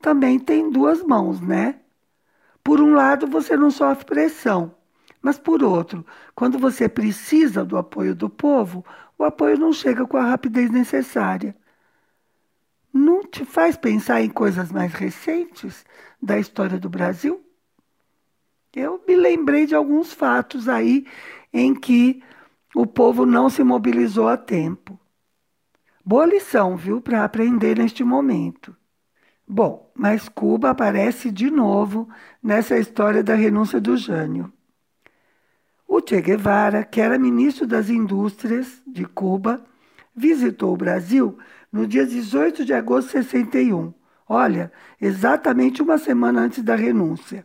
também 0.00 0.38
tem 0.38 0.70
duas 0.70 1.02
mãos, 1.02 1.38
né? 1.38 1.80
Por 2.64 2.80
um 2.80 2.94
lado, 2.94 3.26
você 3.26 3.54
não 3.58 3.70
sofre 3.70 4.06
pressão, 4.06 4.74
mas 5.20 5.38
por 5.38 5.62
outro, 5.62 6.02
quando 6.34 6.58
você 6.58 6.88
precisa 6.88 7.62
do 7.62 7.76
apoio 7.76 8.14
do 8.14 8.30
povo, 8.30 8.82
o 9.18 9.24
apoio 9.24 9.58
não 9.58 9.70
chega 9.70 10.06
com 10.06 10.16
a 10.16 10.24
rapidez 10.24 10.70
necessária. 10.70 11.54
Não 12.90 13.22
te 13.22 13.44
faz 13.44 13.76
pensar 13.76 14.22
em 14.22 14.30
coisas 14.30 14.72
mais 14.72 14.94
recentes 14.94 15.84
da 16.22 16.38
história 16.38 16.78
do 16.78 16.88
Brasil? 16.88 17.44
Eu 18.74 19.04
me 19.06 19.14
lembrei 19.14 19.66
de 19.66 19.74
alguns 19.74 20.10
fatos 20.10 20.70
aí 20.70 21.06
em 21.52 21.74
que 21.74 22.22
o 22.74 22.86
povo 22.86 23.26
não 23.26 23.50
se 23.50 23.62
mobilizou 23.62 24.26
a 24.26 24.38
tempo. 24.38 24.98
Boa 26.08 26.24
lição, 26.24 26.76
viu, 26.76 27.00
para 27.00 27.24
aprender 27.24 27.76
neste 27.76 28.04
momento. 28.04 28.76
Bom, 29.44 29.90
mas 29.92 30.28
Cuba 30.28 30.70
aparece 30.70 31.32
de 31.32 31.50
novo 31.50 32.08
nessa 32.40 32.78
história 32.78 33.24
da 33.24 33.34
renúncia 33.34 33.80
do 33.80 33.96
Jânio. 33.96 34.52
O 35.84 36.00
Che 36.00 36.20
Guevara, 36.20 36.84
que 36.84 37.00
era 37.00 37.18
ministro 37.18 37.66
das 37.66 37.90
Indústrias 37.90 38.80
de 38.86 39.04
Cuba, 39.04 39.66
visitou 40.14 40.74
o 40.74 40.76
Brasil 40.76 41.36
no 41.72 41.88
dia 41.88 42.06
18 42.06 42.64
de 42.64 42.72
agosto 42.72 43.08
de 43.08 43.24
61. 43.24 43.92
Olha, 44.28 44.70
exatamente 45.00 45.82
uma 45.82 45.98
semana 45.98 46.40
antes 46.40 46.62
da 46.62 46.76
renúncia. 46.76 47.44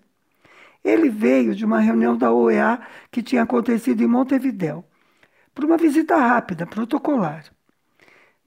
Ele 0.83 1.09
veio 1.09 1.55
de 1.55 1.65
uma 1.65 1.79
reunião 1.79 2.15
da 2.15 2.31
OEA 2.31 2.79
que 3.09 3.23
tinha 3.23 3.41
acontecido 3.41 4.03
em 4.03 4.07
Montevidéu, 4.07 4.85
por 5.51 5.65
uma 5.65 5.77
visita 5.77 6.15
rápida, 6.15 6.67
protocolar. 6.67 7.45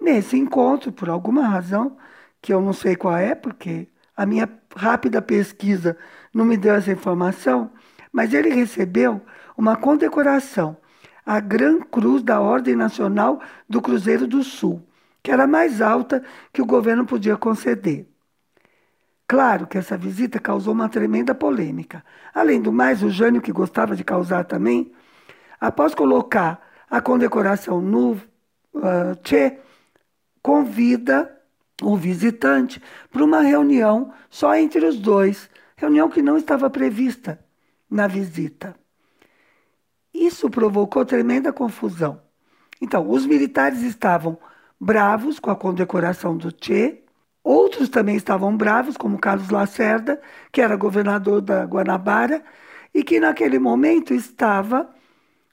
Nesse 0.05 0.37
encontro, 0.37 0.93
por 0.93 1.09
alguma 1.09 1.49
razão, 1.49 1.97
que 2.43 2.53
eu 2.53 2.61
não 2.61 2.75
sei 2.75 2.95
qual 2.95 3.17
é, 3.17 3.35
porque 3.35 3.89
a 4.15 4.27
minha 4.27 4.47
rápida 4.77 5.23
pesquisa 5.23 5.97
não 6.33 6.45
me 6.45 6.59
deu 6.59 6.75
essa 6.75 6.93
informação, 6.93 7.71
mas 8.13 8.35
ele 8.35 8.51
recebeu 8.51 9.23
uma 9.57 9.77
condecoração, 9.77 10.77
a 11.25 11.41
Gran 11.41 11.81
Cruz 11.81 12.23
da 12.23 12.39
Ordem 12.39 12.77
Nacional 12.77 13.41
do 13.67 13.81
Cruzeiro 13.81 14.27
do 14.27 14.45
Sul, 14.45 14.87
que 15.23 15.31
era 15.31 15.45
a 15.45 15.47
mais 15.47 15.81
alta 15.81 16.23
que 16.53 16.61
o 16.61 16.67
governo 16.67 17.07
podia 17.07 17.39
conceder. 17.39 18.07
Claro 19.27 19.67
que 19.67 19.79
essa 19.79 19.97
visita 19.97 20.39
causou 20.39 20.75
uma 20.75 20.91
tremenda 20.91 21.35
polêmica. 21.35 22.05
Além 22.35 22.61
do 22.61 22.71
mais, 22.71 23.03
o 23.03 23.09
Jânio, 23.09 23.41
que 23.41 23.51
gostava 23.51 23.97
de 23.97 24.05
causar 24.05 24.45
também, 24.45 24.93
após 25.59 25.95
colocar 25.95 26.61
a 26.91 27.01
condecoração 27.01 27.81
no 27.81 28.13
uh, 28.75 29.19
Che, 29.25 29.65
convida 30.45 31.41
o 31.83 31.97
visitante 31.97 32.81
para 33.11 33.25
uma 33.25 33.41
reunião 33.41 34.13
só 34.29 34.55
entre 34.55 34.85
os 34.85 35.01
dois, 35.01 35.49
reunião 35.75 36.11
que 36.11 36.21
não 36.21 36.37
estava 36.37 36.69
prevista 36.69 37.43
na 37.91 38.07
visita. 38.07 38.77
Isso 40.13 40.51
provocou 40.51 41.03
tremenda 41.07 41.51
confusão. 41.51 42.21
Então, 42.79 43.11
os 43.11 43.25
militares 43.25 43.81
estavam 43.81 44.39
bravos 44.79 45.41
com 45.41 45.51
a 45.51 45.57
condecoração 45.57 46.37
do 46.37 46.53
Che, 46.61 47.03
outros 47.43 47.89
também 47.89 48.15
estavam 48.15 48.55
bravos, 48.55 48.99
como 48.99 49.19
Carlos 49.19 49.49
Lacerda, 49.49 50.21
que 50.53 50.61
era 50.61 50.77
governador 50.77 51.41
da 51.41 51.65
Guanabara, 51.65 52.45
e 52.93 53.03
que 53.03 53.19
naquele 53.19 53.59
momento 53.59 54.13
estava 54.13 54.91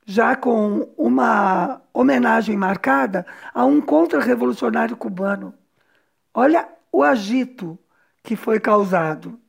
já 0.05 0.35
com 0.35 0.89
uma 0.97 1.81
homenagem 1.93 2.57
marcada 2.57 3.25
a 3.53 3.65
um 3.65 3.79
contra-revolucionário 3.79 4.97
cubano. 4.97 5.53
Olha 6.33 6.67
o 6.91 7.03
agito 7.03 7.77
que 8.23 8.35
foi 8.35 8.59
causado. 8.59 9.39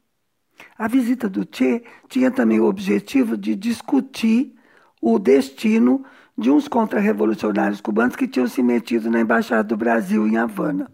A 0.78 0.88
visita 0.88 1.28
do 1.28 1.46
Che 1.50 1.82
tinha 2.08 2.30
também 2.30 2.60
o 2.60 2.66
objetivo 2.66 3.36
de 3.36 3.54
discutir 3.54 4.54
o 5.00 5.18
destino 5.18 6.04
de 6.36 6.50
uns 6.50 6.68
contra-revolucionários 6.68 7.80
cubanos 7.80 8.16
que 8.16 8.28
tinham 8.28 8.46
se 8.46 8.62
metido 8.62 9.10
na 9.10 9.20
Embaixada 9.20 9.64
do 9.64 9.76
Brasil 9.76 10.26
em 10.26 10.36
Havana. 10.36 10.90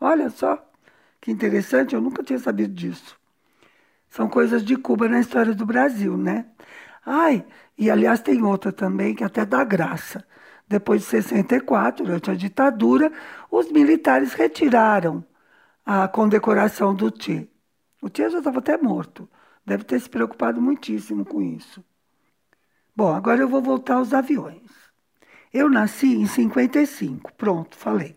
Olha 0.00 0.28
só, 0.30 0.62
que 1.20 1.30
interessante, 1.30 1.94
eu 1.94 2.00
nunca 2.00 2.22
tinha 2.22 2.38
sabido 2.38 2.74
disso. 2.74 3.16
São 4.10 4.28
coisas 4.28 4.62
de 4.64 4.76
Cuba 4.76 5.08
na 5.08 5.20
história 5.20 5.54
do 5.54 5.64
Brasil, 5.64 6.16
né? 6.16 6.46
Ai, 7.04 7.44
e 7.76 7.90
aliás 7.90 8.20
tem 8.20 8.42
outra 8.42 8.72
também 8.72 9.14
que 9.14 9.24
até 9.24 9.44
dá 9.44 9.64
graça. 9.64 10.24
Depois 10.68 11.02
de 11.02 11.08
64, 11.08 12.04
durante 12.04 12.30
a 12.30 12.34
ditadura, 12.34 13.12
os 13.50 13.70
militares 13.70 14.32
retiraram 14.32 15.24
a 15.84 16.08
condecoração 16.08 16.94
do 16.94 17.12
Che. 17.16 17.50
O 18.00 18.08
Che 18.08 18.30
já 18.30 18.38
estava 18.38 18.60
até 18.60 18.78
morto, 18.78 19.28
Deve 19.64 19.84
ter 19.84 20.00
se 20.00 20.08
preocupado 20.08 20.60
muitíssimo 20.60 21.24
com 21.24 21.40
isso. 21.40 21.84
Bom, 22.94 23.14
agora 23.14 23.40
eu 23.40 23.48
vou 23.48 23.62
voltar 23.62 23.94
aos 23.94 24.12
aviões. 24.12 24.70
Eu 25.52 25.68
nasci 25.68 26.14
em 26.14 26.26
55, 26.26 27.32
pronto, 27.34 27.76
falei. 27.76 28.16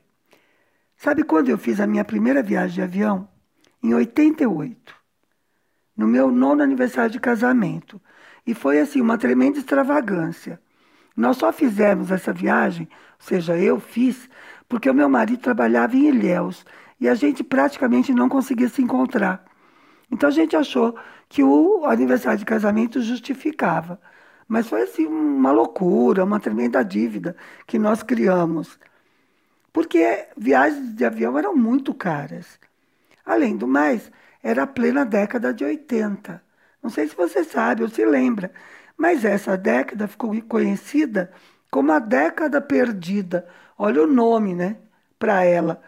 Sabe 0.98 1.24
quando 1.24 1.50
eu 1.50 1.58
fiz 1.58 1.80
a 1.80 1.88
minha 1.88 2.04
primeira 2.04 2.42
viagem 2.42 2.76
de 2.76 2.82
avião? 2.82 3.30
Em 3.84 3.94
88, 3.94 4.96
no 5.96 6.08
meu 6.08 6.32
nono 6.32 6.64
aniversário 6.64 7.12
de 7.12 7.20
casamento. 7.20 8.02
E 8.46 8.54
foi 8.54 8.80
assim, 8.80 9.02
uma 9.02 9.18
tremenda 9.18 9.58
extravagância. 9.58 10.60
Nós 11.16 11.38
só 11.38 11.52
fizemos 11.52 12.12
essa 12.12 12.34
viagem, 12.34 12.88
ou 13.20 13.26
seja, 13.26 13.58
eu 13.58 13.80
fiz, 13.80 14.30
porque 14.68 14.90
o 14.90 14.94
meu 14.94 15.10
marido 15.10 15.42
trabalhava 15.42 15.96
em 15.96 16.08
Ilhéus 16.10 16.66
e 17.00 17.08
a 17.08 17.16
gente 17.16 17.44
praticamente 17.44 18.14
não 18.14 18.30
conseguia 18.30 18.70
se 18.70 18.82
encontrar. 18.82 19.46
Então 20.12 20.30
a 20.30 20.32
gente 20.32 20.56
achou 20.56 20.96
que 21.30 21.44
o 21.44 21.86
aniversário 21.86 22.40
de 22.40 22.46
casamento 22.46 23.02
justificava. 23.02 24.00
Mas 24.48 24.68
foi 24.68 24.84
assim 24.84 25.06
uma 25.06 25.52
loucura, 25.52 26.24
uma 26.24 26.40
tremenda 26.40 26.84
dívida 26.84 27.36
que 27.66 27.80
nós 27.80 28.04
criamos. 28.04 28.80
Porque 29.74 30.28
viagens 30.38 30.96
de 30.96 31.04
avião 31.04 31.38
eram 31.38 31.56
muito 31.56 31.94
caras. 31.94 32.60
Além 33.26 33.58
do 33.58 33.68
mais, 33.68 34.12
era 34.44 34.64
a 34.64 34.68
plena 34.68 35.04
década 35.04 35.54
de 35.54 35.66
80. 35.66 36.45
Não 36.86 36.92
sei 36.92 37.08
se 37.08 37.16
você 37.16 37.44
sabe 37.44 37.82
ou 37.82 37.90
se 37.90 38.06
lembra, 38.06 38.54
mas 38.96 39.26
essa 39.26 39.58
década 39.58 40.08
ficou 40.08 40.40
conhecida 40.44 41.34
como 41.72 41.92
a 41.92 41.98
década 41.98 42.62
perdida. 42.62 43.48
Olha 43.76 44.04
o 44.04 44.08
nome, 44.08 44.54
né, 44.54 44.78
para 45.18 45.44
ela. 45.44 45.82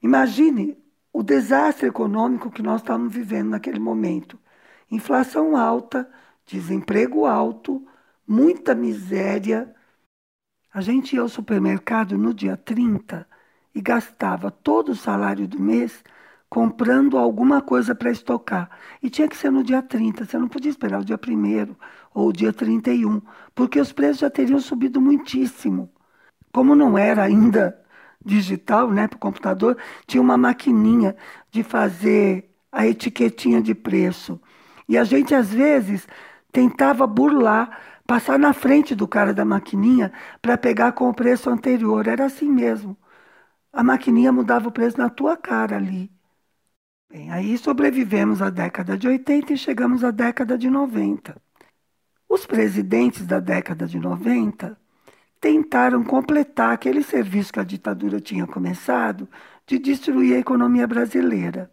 Imagine 0.00 0.78
o 1.12 1.24
desastre 1.24 1.88
econômico 1.88 2.48
que 2.48 2.62
nós 2.62 2.80
estávamos 2.80 3.12
vivendo 3.12 3.48
naquele 3.50 3.80
momento. 3.80 4.38
Inflação 4.88 5.56
alta, 5.56 6.08
desemprego 6.46 7.26
alto, 7.26 7.84
muita 8.24 8.72
miséria. 8.72 9.74
A 10.72 10.80
gente 10.80 11.16
ia 11.16 11.22
ao 11.22 11.28
supermercado 11.28 12.16
no 12.16 12.32
dia 12.32 12.56
30 12.56 13.26
e 13.74 13.80
gastava 13.80 14.52
todo 14.52 14.90
o 14.90 14.96
salário 14.96 15.48
do 15.48 15.58
mês 15.58 16.04
comprando 16.56 17.18
alguma 17.18 17.60
coisa 17.60 17.94
para 17.94 18.10
estocar. 18.10 18.70
E 19.02 19.10
tinha 19.10 19.28
que 19.28 19.36
ser 19.36 19.50
no 19.50 19.62
dia 19.62 19.82
30, 19.82 20.24
você 20.24 20.38
não 20.38 20.48
podia 20.48 20.70
esperar 20.70 21.02
o 21.02 21.04
dia 21.04 21.18
1 21.18 21.76
ou 22.14 22.28
o 22.28 22.32
dia 22.32 22.50
31, 22.50 23.20
porque 23.54 23.78
os 23.78 23.92
preços 23.92 24.20
já 24.20 24.30
teriam 24.30 24.58
subido 24.58 24.98
muitíssimo. 24.98 25.90
Como 26.52 26.74
não 26.74 26.96
era 26.96 27.24
ainda 27.24 27.78
digital, 28.24 28.90
né, 28.90 29.06
para 29.06 29.16
o 29.16 29.20
computador, 29.20 29.76
tinha 30.06 30.22
uma 30.22 30.38
maquininha 30.38 31.14
de 31.50 31.62
fazer 31.62 32.50
a 32.72 32.86
etiquetinha 32.86 33.60
de 33.60 33.74
preço. 33.74 34.40
E 34.88 34.96
a 34.96 35.04
gente, 35.04 35.34
às 35.34 35.52
vezes, 35.52 36.08
tentava 36.50 37.06
burlar 37.06 37.78
passar 38.06 38.38
na 38.38 38.54
frente 38.54 38.94
do 38.94 39.06
cara 39.06 39.34
da 39.34 39.44
maquininha 39.44 40.10
para 40.40 40.56
pegar 40.56 40.92
com 40.92 41.10
o 41.10 41.14
preço 41.14 41.50
anterior. 41.50 42.06
Era 42.08 42.24
assim 42.26 42.50
mesmo. 42.50 42.96
A 43.72 43.82
maquininha 43.84 44.32
mudava 44.32 44.68
o 44.68 44.72
preço 44.72 44.98
na 44.98 45.10
tua 45.10 45.36
cara 45.36 45.76
ali. 45.76 46.15
Bem, 47.08 47.30
aí 47.30 47.56
sobrevivemos 47.56 48.42
à 48.42 48.50
década 48.50 48.98
de 48.98 49.06
80 49.06 49.52
e 49.52 49.56
chegamos 49.56 50.02
à 50.02 50.10
década 50.10 50.58
de 50.58 50.68
90. 50.68 51.40
Os 52.28 52.44
presidentes 52.44 53.24
da 53.24 53.38
década 53.38 53.86
de 53.86 53.98
90 53.98 54.76
tentaram 55.40 56.02
completar 56.02 56.72
aquele 56.72 57.04
serviço 57.04 57.52
que 57.52 57.60
a 57.60 57.64
ditadura 57.64 58.20
tinha 58.20 58.46
começado 58.46 59.28
de 59.66 59.78
destruir 59.78 60.34
a 60.34 60.40
economia 60.40 60.86
brasileira. 60.86 61.70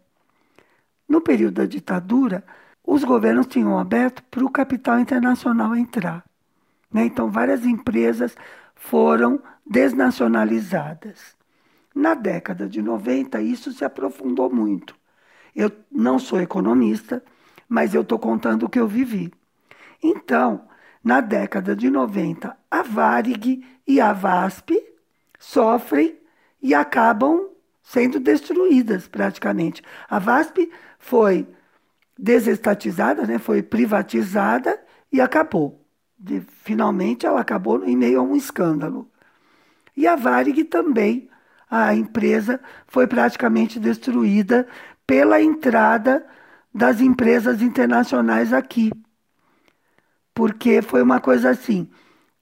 No 1.08 1.20
período 1.20 1.54
da 1.54 1.66
ditadura, 1.66 2.44
os 2.86 3.02
governos 3.02 3.46
tinham 3.46 3.76
aberto 3.76 4.22
para 4.30 4.44
o 4.44 4.50
capital 4.50 5.00
internacional 5.00 5.74
entrar. 5.74 6.24
Né? 6.92 7.06
Então, 7.06 7.28
várias 7.28 7.64
empresas 7.64 8.36
foram 8.76 9.42
desnacionalizadas. 9.66 11.36
Na 11.92 12.14
década 12.14 12.68
de 12.68 12.80
90, 12.80 13.40
isso 13.40 13.72
se 13.72 13.84
aprofundou 13.84 14.48
muito. 14.48 14.94
Eu 15.54 15.70
não 15.90 16.18
sou 16.18 16.40
economista, 16.40 17.22
mas 17.68 17.94
eu 17.94 18.02
estou 18.02 18.18
contando 18.18 18.64
o 18.64 18.68
que 18.68 18.78
eu 18.78 18.88
vivi. 18.88 19.32
Então, 20.02 20.66
na 21.02 21.20
década 21.20 21.76
de 21.76 21.90
90, 21.90 22.56
a 22.70 22.82
Varig 22.82 23.64
e 23.86 24.00
a 24.00 24.12
VASP 24.12 24.82
sofrem 25.38 26.18
e 26.62 26.74
acabam 26.74 27.50
sendo 27.82 28.18
destruídas 28.18 29.06
praticamente. 29.06 29.82
A 30.08 30.18
VASP 30.18 30.70
foi 30.98 31.46
desestatizada, 32.18 33.26
né, 33.26 33.38
foi 33.38 33.62
privatizada 33.62 34.80
e 35.12 35.20
acabou. 35.20 35.84
De, 36.18 36.40
finalmente 36.62 37.26
ela 37.26 37.40
acabou 37.40 37.84
em 37.84 37.96
meio 37.96 38.20
a 38.20 38.22
um 38.22 38.34
escândalo. 38.34 39.10
E 39.96 40.06
a 40.06 40.16
Varig 40.16 40.64
também, 40.64 41.28
a 41.70 41.94
empresa 41.94 42.60
foi 42.86 43.06
praticamente 43.06 43.78
destruída 43.78 44.66
pela 45.06 45.40
entrada 45.40 46.26
das 46.74 47.00
empresas 47.00 47.62
internacionais 47.62 48.52
aqui. 48.52 48.90
Porque 50.34 50.82
foi 50.82 51.02
uma 51.02 51.20
coisa 51.20 51.50
assim: 51.50 51.88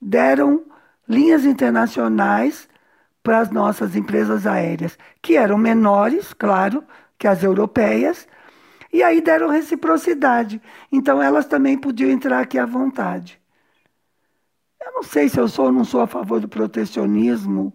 deram 0.01 0.65
linhas 1.09 1.45
internacionais 1.45 2.69
para 3.23 3.39
as 3.41 3.51
nossas 3.51 3.95
empresas 3.95 4.47
aéreas, 4.47 4.99
que 5.21 5.37
eram 5.37 5.57
menores, 5.59 6.33
claro, 6.33 6.85
que 7.19 7.29
as 7.29 7.43
europeias, 7.43 8.27
e 8.93 9.03
aí 9.03 9.21
deram 9.21 9.49
reciprocidade. 9.49 10.61
Então 10.91 11.23
elas 11.23 11.47
também 11.47 11.79
podiam 11.79 12.11
entrar 12.11 12.41
aqui 12.41 12.59
à 12.59 12.67
vontade. 12.67 13.41
Eu 14.81 14.93
não 14.95 15.03
sei 15.03 15.29
se 15.29 15.39
eu 15.39 15.49
sou 15.49 15.67
ou 15.67 15.73
não 15.73 15.85
sou 15.85 16.01
a 16.01 16.07
favor 16.07 16.41
do 16.41 16.49
protecionismo 16.49 17.75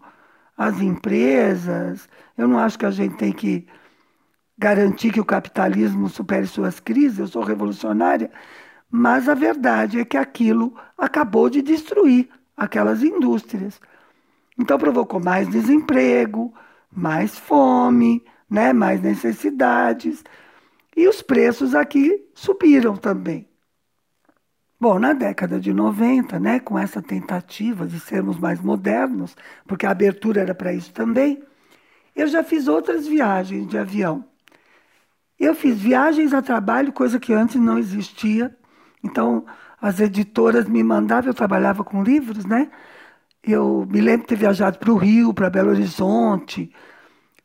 às 0.58 0.82
empresas. 0.82 2.10
Eu 2.38 2.47
não 2.47 2.60
acho 2.60 2.78
que 2.78 2.86
a 2.86 2.91
gente 2.91 3.15
tem 3.15 3.32
que 3.32 3.65
garantir 4.58 5.12
que 5.12 5.20
o 5.20 5.26
capitalismo 5.26 6.10
supere 6.10 6.48
suas 6.48 6.80
crises. 6.80 7.20
Eu 7.20 7.28
sou 7.28 7.43
revolucionária. 7.43 8.32
Mas 8.89 9.28
a 9.28 9.34
verdade 9.34 10.00
é 10.00 10.06
que 10.06 10.17
aquilo 10.17 10.74
acabou 10.98 11.50
de 11.50 11.62
destruir 11.62 12.30
aquelas 12.56 13.04
indústrias. 13.04 13.80
Então 14.58 14.78
provocou 14.78 15.20
mais 15.20 15.48
desemprego, 15.50 16.54
mais 16.91 17.38
fome, 17.38 18.24
né, 18.50 18.74
mais 18.74 19.02
necessidades. 19.02 20.24
E 20.96 21.08
os 21.08 21.22
preços 21.22 21.76
aqui 21.76 22.26
subiram 22.34 22.96
também. 22.96 23.48
Bom, 24.80 25.00
na 25.00 25.13
década 25.13 25.60
de 25.60 25.74
90, 25.74 26.39
né, 26.39 26.60
com 26.60 26.78
essa 26.78 27.02
tentativa 27.02 27.88
de 27.88 28.00
sermos 28.00 28.39
mais 28.39 28.62
modernos, 28.62 29.36
porque 29.67 29.86
a 29.86 29.91
abertura 29.91 30.41
era 30.41 30.54
para 30.56 30.72
isso 30.72 30.93
também, 30.93 31.43
eu 32.15 32.28
já 32.28 32.43
fiz 32.43 32.67
outras 32.67 33.08
viagens 33.08 33.67
de 33.67 33.78
avião. 33.78 34.26
Eu 35.39 35.54
fiz 35.54 35.78
viagens 35.80 36.34
a 36.34 36.41
trabalho, 36.41 36.91
coisa 36.91 37.19
que 37.19 37.34
antes 37.34 37.56
não 37.58 37.78
existia. 37.78 38.56
Então, 39.04 39.45
as 39.82 40.00
editoras 40.00 40.67
me 40.67 40.84
mandavam, 40.84 41.30
eu 41.30 41.34
trabalhava 41.34 41.84
com 41.84 42.04
livros, 42.04 42.45
né? 42.45 42.69
Eu 43.43 43.88
me 43.89 44.02
lembro 44.02 44.21
de 44.21 44.28
ter 44.28 44.36
viajado 44.36 44.80
para 44.80 44.91
o 44.91 44.97
Rio, 44.97 45.34
para 45.34 45.50
Belo 45.50 45.69
Horizonte, 45.69 46.73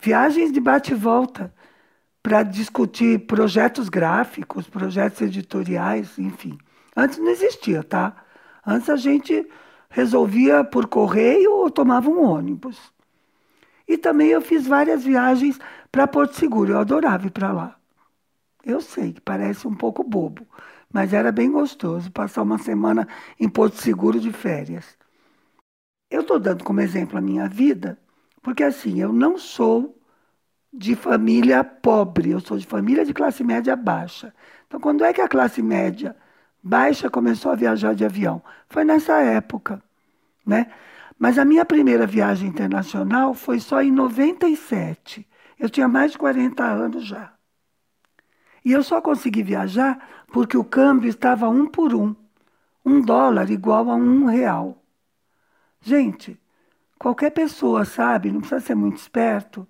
viagens 0.00 0.52
de 0.52 0.60
bate 0.60 0.92
e 0.92 0.94
volta 0.96 1.54
para 2.22 2.42
discutir 2.42 3.26
projetos 3.26 3.88
gráficos, 3.88 4.68
projetos 4.68 5.20
editoriais, 5.20 6.18
enfim. 6.18 6.58
Antes 6.96 7.18
não 7.18 7.28
existia, 7.28 7.82
tá? 7.82 8.16
Antes 8.66 8.88
a 8.90 8.96
gente 8.96 9.46
resolvia 9.90 10.64
por 10.64 10.86
correio 10.86 11.52
ou 11.52 11.70
tomava 11.70 12.08
um 12.08 12.22
ônibus. 12.22 12.92
E 13.86 13.98
também 13.98 14.28
eu 14.30 14.40
fiz 14.40 14.66
várias 14.66 15.04
viagens 15.04 15.58
para 15.90 16.06
Porto 16.06 16.34
Seguro. 16.34 16.72
Eu 16.72 16.78
adorava 16.78 17.26
ir 17.26 17.30
para 17.30 17.52
lá. 17.52 17.81
Eu 18.64 18.80
sei 18.80 19.12
que 19.12 19.20
parece 19.20 19.66
um 19.68 19.74
pouco 19.74 20.02
bobo, 20.04 20.46
mas 20.92 21.12
era 21.12 21.30
bem 21.32 21.50
gostoso 21.50 22.10
passar 22.10 22.42
uma 22.42 22.58
semana 22.58 23.06
em 23.38 23.48
Porto 23.48 23.76
Seguro 23.76 24.18
de 24.20 24.32
férias. 24.32 24.96
Eu 26.10 26.20
estou 26.22 26.38
dando 26.38 26.64
como 26.64 26.80
exemplo 26.80 27.18
a 27.18 27.20
minha 27.20 27.48
vida, 27.48 27.98
porque 28.42 28.62
assim, 28.62 29.00
eu 29.00 29.12
não 29.12 29.38
sou 29.38 29.98
de 30.72 30.96
família 30.96 31.64
pobre, 31.64 32.30
eu 32.32 32.40
sou 32.40 32.58
de 32.58 32.66
família 32.66 33.04
de 33.04 33.14
classe 33.14 33.44
média 33.44 33.76
baixa. 33.76 34.34
Então, 34.66 34.80
quando 34.80 35.04
é 35.04 35.12
que 35.12 35.20
a 35.20 35.28
classe 35.28 35.62
média 35.62 36.16
baixa 36.62 37.10
começou 37.10 37.52
a 37.52 37.56
viajar 37.56 37.94
de 37.94 38.04
avião? 38.04 38.42
Foi 38.68 38.84
nessa 38.84 39.20
época, 39.22 39.82
né? 40.46 40.72
Mas 41.18 41.38
a 41.38 41.44
minha 41.46 41.64
primeira 41.64 42.06
viagem 42.06 42.48
internacional 42.48 43.34
foi 43.34 43.60
só 43.60 43.82
em 43.82 43.92
97. 43.92 45.26
Eu 45.58 45.70
tinha 45.70 45.88
mais 45.88 46.12
de 46.12 46.18
40 46.18 46.64
anos 46.64 47.04
já. 47.06 47.34
E 48.64 48.72
eu 48.72 48.82
só 48.82 49.00
consegui 49.00 49.42
viajar 49.42 50.24
porque 50.32 50.56
o 50.56 50.64
câmbio 50.64 51.08
estava 51.08 51.48
um 51.48 51.66
por 51.66 51.94
um. 51.94 52.14
Um 52.84 53.00
dólar 53.00 53.50
igual 53.50 53.90
a 53.90 53.94
um 53.94 54.24
real. 54.26 54.82
Gente, 55.80 56.38
qualquer 56.98 57.30
pessoa 57.30 57.84
sabe, 57.84 58.30
não 58.30 58.40
precisa 58.40 58.60
ser 58.60 58.74
muito 58.74 58.98
esperto, 58.98 59.66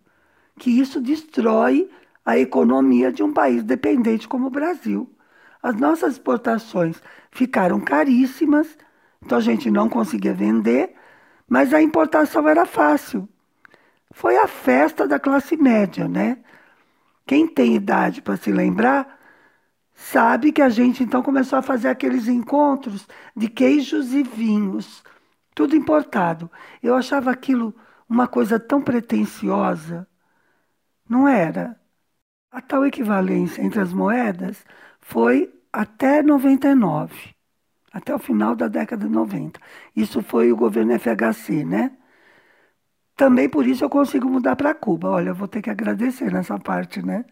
que 0.59 0.71
isso 0.71 1.01
destrói 1.01 1.91
a 2.25 2.39
economia 2.39 3.11
de 3.13 3.23
um 3.23 3.33
país 3.33 3.63
dependente 3.65 4.29
como 4.29 4.47
o 4.47 4.51
Brasil. 4.51 5.09
as 5.63 5.77
nossas 5.77 6.15
exportações 6.15 7.01
ficaram 7.31 7.81
caríssimas, 7.81 8.77
então 9.23 9.39
a 9.39 9.41
gente 9.41 9.71
não 9.71 9.89
conseguia 9.89 10.35
vender, 10.35 10.95
mas 11.49 11.73
a 11.73 11.81
importação 11.81 12.49
era 12.49 12.67
fácil. 12.67 13.29
Foi 14.13 14.37
a 14.37 14.47
festa 14.49 15.07
da 15.09 15.19
classe 15.19 15.57
média, 15.57 16.09
né? 16.09 16.39
Quem 17.27 17.47
tem 17.47 17.75
idade 17.77 18.23
para 18.23 18.37
se 18.37 18.53
lembrar, 18.53 19.19
sabe 19.95 20.53
que 20.53 20.63
a 20.63 20.69
gente 20.71 21.03
então 21.05 21.23
começou 21.23 21.59
a 21.59 21.63
fazer 21.63 21.89
aqueles 21.89 22.29
encontros 22.29 23.07
de 23.37 23.49
queijos 23.49 24.13
e 24.15 24.23
vinhos, 24.23 25.03
tudo 25.55 25.77
importado. 25.77 26.51
Eu 26.83 26.95
achava 26.97 27.31
aquilo 27.31 27.75
uma 28.09 28.29
coisa 28.29 28.61
tão 28.61 28.83
pretensiosa. 28.83 30.07
Não 31.09 31.29
era. 31.29 31.81
A 32.51 32.61
tal 32.63 32.87
equivalência 32.87 33.63
entre 33.63 33.81
as 33.81 33.93
moedas 33.93 34.65
foi 35.01 35.53
até 35.73 36.23
99, 36.23 37.35
até 37.93 38.15
o 38.15 38.19
final 38.19 38.55
da 38.57 38.69
década 38.69 39.07
de 39.07 39.13
90. 39.13 39.61
Isso 39.97 40.23
foi 40.23 40.53
o 40.53 40.57
governo 40.57 40.93
FHC, 40.95 41.65
né? 41.65 41.97
Também 43.17 43.49
por 43.49 43.67
isso 43.67 43.85
eu 43.85 43.91
consigo 43.91 44.29
mudar 44.29 44.57
para 44.57 44.75
Cuba. 44.75 45.09
Olha, 45.11 45.31
eu 45.31 45.35
vou 45.35 45.49
ter 45.49 45.63
que 45.63 45.71
agradecer 45.71 46.31
nessa 46.33 46.59
parte, 46.59 47.03
né? 47.03 47.25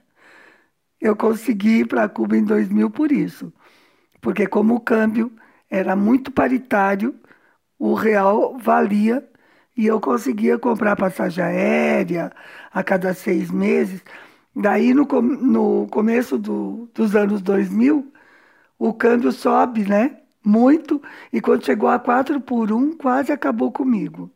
Eu 1.00 1.16
consegui 1.16 1.80
ir 1.80 1.86
para 1.88 2.08
Cuba 2.08 2.36
em 2.36 2.44
2000 2.44 2.90
por 2.90 3.10
isso. 3.12 3.52
Porque 4.20 4.46
como 4.48 4.76
o 4.76 4.80
câmbio 4.80 5.32
era 5.70 5.96
muito 5.96 6.32
paritário, 6.32 7.14
o 7.78 7.94
real 7.94 8.58
valia 8.58 9.28
e 9.76 9.86
eu 9.86 10.00
conseguia 10.00 10.58
comprar 10.58 10.96
passagem 10.96 11.44
aérea 11.44 12.32
a 12.72 12.84
cada 12.84 13.14
seis 13.14 13.50
meses. 13.50 14.02
Daí, 14.56 14.94
no, 14.94 15.04
no 15.22 15.88
começo 15.88 16.38
do, 16.38 16.88
dos 16.94 17.16
anos 17.16 17.42
2000, 17.42 18.12
o 18.78 18.94
câmbio 18.94 19.32
sobe, 19.32 19.86
né? 19.88 20.18
Muito, 20.44 21.02
e 21.32 21.40
quando 21.40 21.64
chegou 21.66 21.88
a 21.90 21.98
4 21.98 22.40
por 22.40 22.72
1, 22.72 22.96
quase 22.96 23.32
acabou 23.32 23.72
comigo. 23.72 24.30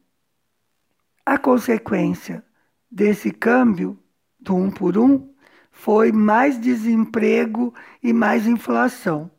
A 1.26 1.38
consequência 1.38 2.44
desse 2.90 3.30
câmbio, 3.30 3.98
do 4.38 4.54
1 4.54 4.70
por 4.70 4.98
1, 4.98 5.34
foi 5.70 6.12
mais 6.12 6.60
desemprego 6.60 7.74
e 8.02 8.12
mais 8.12 8.46
inflação. 8.46 9.30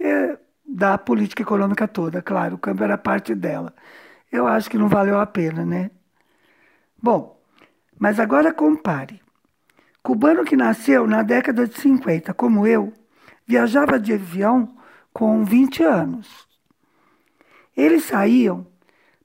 É, 0.00 0.38
da 0.66 0.98
política 0.98 1.42
econômica 1.42 1.86
toda, 1.86 2.20
claro, 2.20 2.56
o 2.56 2.58
câmbio 2.58 2.84
era 2.84 2.98
parte 2.98 3.34
dela. 3.34 3.74
Eu 4.30 4.46
acho 4.46 4.68
que 4.68 4.76
não 4.76 4.88
valeu 4.88 5.18
a 5.18 5.26
pena, 5.26 5.64
né? 5.64 5.90
Bom, 7.00 7.40
mas 7.98 8.18
agora 8.18 8.52
compare. 8.52 9.20
Cubano 10.02 10.44
que 10.44 10.56
nasceu 10.56 11.06
na 11.06 11.22
década 11.22 11.66
de 11.66 11.78
50, 11.80 12.34
como 12.34 12.66
eu, 12.66 12.92
viajava 13.46 13.98
de 13.98 14.12
avião 14.12 14.76
com 15.12 15.44
20 15.44 15.82
anos. 15.82 16.46
Eles 17.76 18.04
saíam 18.04 18.66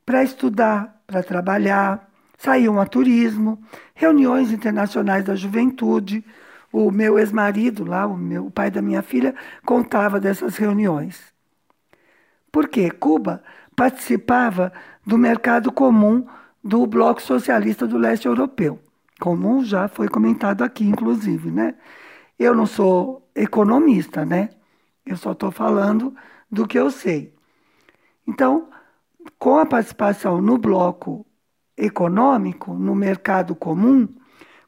para 0.06 0.24
estudar, 0.24 1.01
para 1.12 1.24
trabalhar, 1.24 2.10
saíam 2.38 2.80
a 2.80 2.86
turismo, 2.86 3.62
reuniões 3.94 4.52
internacionais 4.52 5.26
da 5.26 5.36
juventude. 5.36 6.26
O 6.72 6.90
meu 6.90 7.20
ex-marido, 7.20 7.84
lá, 7.86 8.08
o, 8.08 8.18
meu, 8.18 8.48
o 8.48 8.52
pai 8.52 8.72
da 8.72 8.82
minha 8.82 9.02
filha, 9.02 9.36
contava 9.66 10.20
dessas 10.20 10.58
reuniões. 10.58 11.34
Porque 12.52 12.90
Cuba 12.92 13.44
participava 13.76 14.72
do 15.06 15.18
mercado 15.18 15.72
comum 15.72 16.26
do 16.64 16.86
Bloco 16.88 17.22
Socialista 17.22 17.88
do 17.88 17.98
Leste 17.98 18.28
Europeu 18.28 18.80
como 19.22 19.64
já 19.64 19.88
foi 19.88 20.10
comentado 20.10 20.64
aqui, 20.64 20.84
inclusive, 20.84 21.52
né? 21.52 21.76
Eu 22.40 22.56
não 22.56 22.66
sou 22.66 23.30
economista, 23.36 24.26
né? 24.26 24.50
Eu 25.06 25.16
só 25.16 25.34
estou 25.34 25.52
falando 25.52 26.16
do 26.50 26.68
que 26.68 26.80
eu 26.80 26.90
sei. 26.90 27.32
Então, 28.28 28.68
com 29.42 29.58
a 29.58 29.66
participação 29.66 30.40
no 30.40 30.56
bloco 30.56 31.26
econômico, 31.76 32.76
no 32.76 32.94
mercado 32.94 33.56
comum, 33.56 34.08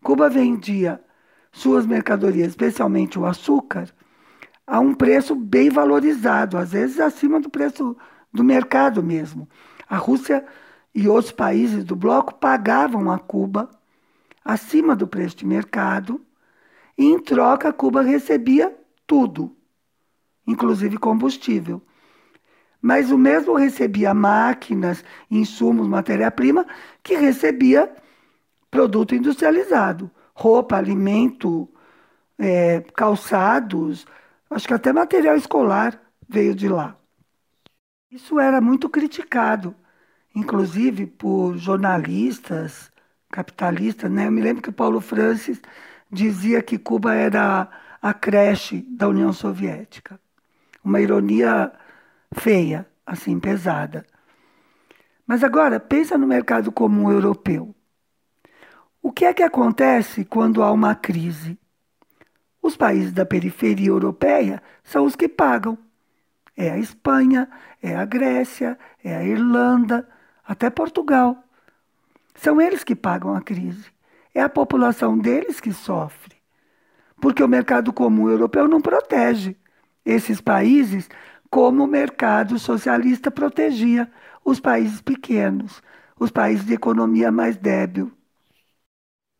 Cuba 0.01 0.27
vendia 0.27 0.99
suas 1.51 1.85
mercadorias, 1.85 2.47
especialmente 2.47 3.19
o 3.19 3.25
açúcar, 3.27 3.87
a 4.65 4.79
um 4.79 4.95
preço 4.95 5.35
bem 5.35 5.69
valorizado, 5.69 6.57
às 6.57 6.71
vezes 6.71 6.99
acima 6.99 7.39
do 7.39 7.51
preço 7.51 7.95
do 8.33 8.43
mercado 8.43 9.03
mesmo. 9.03 9.47
A 9.87 9.97
Rússia 9.97 10.43
e 10.91 11.07
outros 11.07 11.31
países 11.31 11.83
do 11.83 11.95
bloco 11.95 12.33
pagavam 12.33 13.11
a 13.11 13.19
Cuba 13.19 13.69
acima 14.43 14.95
do 14.95 15.07
preço 15.07 15.37
de 15.37 15.45
mercado, 15.45 16.19
e 16.97 17.05
em 17.05 17.19
troca 17.19 17.71
Cuba 17.71 18.01
recebia 18.01 18.75
tudo, 19.05 19.55
inclusive 20.47 20.97
combustível. 20.97 21.79
Mas 22.83 23.11
o 23.11 23.17
mesmo 23.17 23.55
recebia 23.55 24.13
máquinas, 24.13 25.05
insumos, 25.31 25.87
matéria-prima, 25.87 26.67
que 27.01 27.15
recebia 27.15 27.89
produto 28.69 29.15
industrializado, 29.15 30.11
roupa, 30.35 30.75
alimento, 30.75 31.69
é, 32.37 32.81
calçados, 32.93 34.05
acho 34.49 34.67
que 34.67 34.73
até 34.73 34.91
material 34.91 35.37
escolar 35.37 35.97
veio 36.27 36.53
de 36.53 36.67
lá. 36.67 36.97
Isso 38.11 38.37
era 38.37 38.59
muito 38.59 38.89
criticado, 38.89 39.73
inclusive 40.35 41.07
por 41.07 41.57
jornalistas, 41.57 42.91
capitalista, 43.31 44.09
né? 44.09 44.27
Eu 44.27 44.31
me 44.31 44.41
lembro 44.41 44.61
que 44.61 44.71
Paulo 44.73 44.99
Francis 44.99 45.61
dizia 46.11 46.61
que 46.61 46.77
Cuba 46.77 47.15
era 47.15 47.69
a 48.01 48.13
creche 48.13 48.81
da 48.89 49.07
União 49.07 49.31
Soviética. 49.31 50.19
Uma 50.83 50.99
ironia 51.01 51.71
feia, 52.33 52.87
assim, 53.05 53.39
pesada. 53.39 54.05
Mas 55.25 55.43
agora, 55.43 55.79
pensa 55.79 56.17
no 56.17 56.27
mercado 56.27 56.71
comum 56.71 57.11
europeu. 57.11 57.73
O 59.01 59.11
que 59.11 59.25
é 59.25 59.33
que 59.33 59.43
acontece 59.43 60.25
quando 60.25 60.63
há 60.63 60.71
uma 60.71 60.95
crise? 60.95 61.57
Os 62.61 62.77
países 62.77 63.11
da 63.11 63.25
periferia 63.25 63.89
europeia 63.89 64.61
são 64.83 65.05
os 65.05 65.15
que 65.15 65.27
pagam. 65.27 65.77
É 66.55 66.69
a 66.69 66.77
Espanha, 66.77 67.49
é 67.81 67.95
a 67.95 68.05
Grécia, 68.05 68.77
é 69.03 69.15
a 69.15 69.23
Irlanda, 69.23 70.07
até 70.45 70.69
Portugal. 70.69 71.43
São 72.35 72.61
eles 72.61 72.83
que 72.83 72.95
pagam 72.95 73.35
a 73.35 73.41
crise. 73.41 73.91
É 74.33 74.41
a 74.41 74.49
população 74.49 75.17
deles 75.17 75.59
que 75.59 75.73
sofre. 75.73 76.35
Porque 77.21 77.43
o 77.43 77.47
mercado 77.47 77.93
comum 77.93 78.29
europeu 78.29 78.67
não 78.67 78.81
protege 78.81 79.55
esses 80.05 80.41
países 80.41 81.09
como 81.53 81.83
o 81.83 81.87
mercado 81.87 82.57
socialista 82.57 83.29
protegia 83.29 84.11
os 84.43 84.59
países 84.59 85.01
pequenos, 85.01 85.83
os 86.19 86.31
países 86.31 86.65
de 86.65 86.73
economia 86.73 87.31
mais 87.31 87.55
débil. 87.55 88.11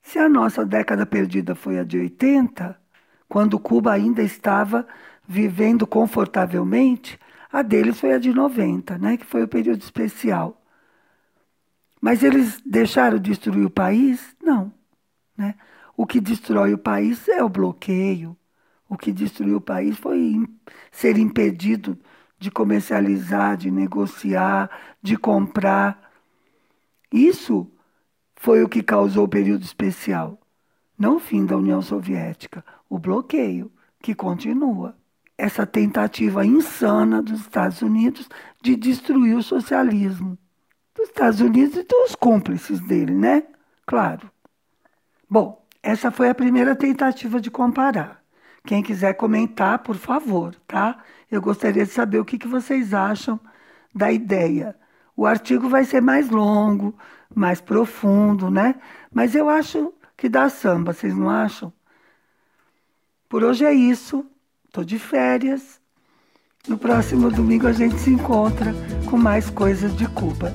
Se 0.04 0.20
a 0.20 0.30
nossa 0.30 0.64
década 0.64 1.08
perdida 1.08 1.56
foi 1.56 1.80
a 1.80 1.84
de 1.84 1.98
80, 1.98 2.80
quando 3.28 3.58
Cuba 3.58 3.94
ainda 3.94 4.22
estava 4.22 4.86
vivendo 5.28 5.88
confortavelmente, 5.88 7.20
a 7.52 7.64
deles 7.64 8.00
foi 8.00 8.14
a 8.14 8.20
de 8.20 8.32
90, 8.32 9.00
né, 9.00 9.18
que 9.18 9.26
foi 9.26 9.42
o 9.42 9.48
período 9.48 9.82
especial. 9.82 10.62
Mas 12.00 12.22
eles 12.22 12.62
deixaram 12.64 13.18
destruir 13.18 13.66
o 13.66 13.72
país? 13.72 14.36
Não. 14.40 14.72
Né? 15.36 15.56
O 15.98 16.06
que 16.06 16.22
destrói 16.22 16.76
o 16.76 16.78
país 16.78 17.28
é 17.28 17.44
o 17.44 17.50
bloqueio. 17.50 18.38
O 18.88 18.96
que 18.96 19.12
destruiu 19.12 19.58
o 19.58 19.62
país 19.62 19.98
foi 19.98 20.48
ser 20.94 21.18
impedido 21.18 22.00
de 22.38 22.52
comercializar, 22.52 23.58
de 23.58 23.72
negociar, 23.72 24.70
de 25.02 25.18
comprar. 25.18 26.12
Isso 27.12 27.70
foi 28.36 28.64
o 28.64 28.70
que 28.70 28.84
causou 28.84 29.26
o 29.26 29.30
período 29.30 29.64
especial. 29.64 30.40
Não 30.98 31.18
o 31.18 31.20
fim 31.20 31.46
da 31.46 31.58
União 31.58 31.82
Soviética, 31.82 32.64
o 32.88 33.00
bloqueio, 33.00 33.72
que 34.02 34.14
continua. 34.14 34.96
Essa 35.38 35.66
tentativa 35.66 36.46
insana 36.46 37.22
dos 37.22 37.42
Estados 37.42 37.82
Unidos 37.82 38.30
de 38.62 38.76
destruir 38.76 39.36
o 39.36 39.44
socialismo 39.44 40.38
dos 40.96 41.08
Estados 41.08 41.42
Unidos 41.42 41.76
e 41.76 41.84
dos 41.84 42.14
cúmplices 42.14 42.80
dele, 42.82 43.16
né? 43.16 43.44
Claro. 43.86 44.32
Bom, 45.28 45.66
essa 45.82 46.12
foi 46.12 46.30
a 46.30 46.36
primeira 46.36 46.76
tentativa 46.76 47.42
de 47.42 47.50
comparar. 47.50 48.23
Quem 48.66 48.82
quiser 48.82 49.14
comentar, 49.16 49.80
por 49.80 49.96
favor, 49.96 50.56
tá? 50.68 50.98
Eu 51.30 51.42
gostaria 51.42 51.86
de 51.86 51.92
saber 51.92 52.20
o 52.20 52.26
que, 52.26 52.38
que 52.38 52.48
vocês 52.48 52.94
acham 52.94 53.40
da 53.94 54.12
ideia. 54.12 54.76
O 55.16 55.26
artigo 55.26 55.68
vai 55.68 55.84
ser 55.84 56.02
mais 56.02 56.30
longo, 56.30 56.96
mais 57.34 57.60
profundo, 57.60 58.50
né? 58.50 58.76
Mas 59.12 59.36
eu 59.36 59.50
acho 59.50 59.94
que 60.16 60.30
dá 60.30 60.48
samba, 60.50 60.94
vocês 60.94 61.16
não 61.16 61.30
acham? 61.30 61.74
Por 63.28 63.44
hoje 63.44 63.66
é 63.66 63.74
isso. 63.74 64.26
Estou 64.66 64.84
de 64.84 64.98
férias. 64.98 65.80
No 66.68 66.78
próximo 66.78 67.30
domingo 67.30 67.68
a 67.68 67.74
gente 67.74 68.00
se 68.00 68.10
encontra 68.10 68.74
com 69.10 69.18
mais 69.18 69.50
coisas 69.50 69.96
de 69.96 70.08
Cuba. 70.08 70.52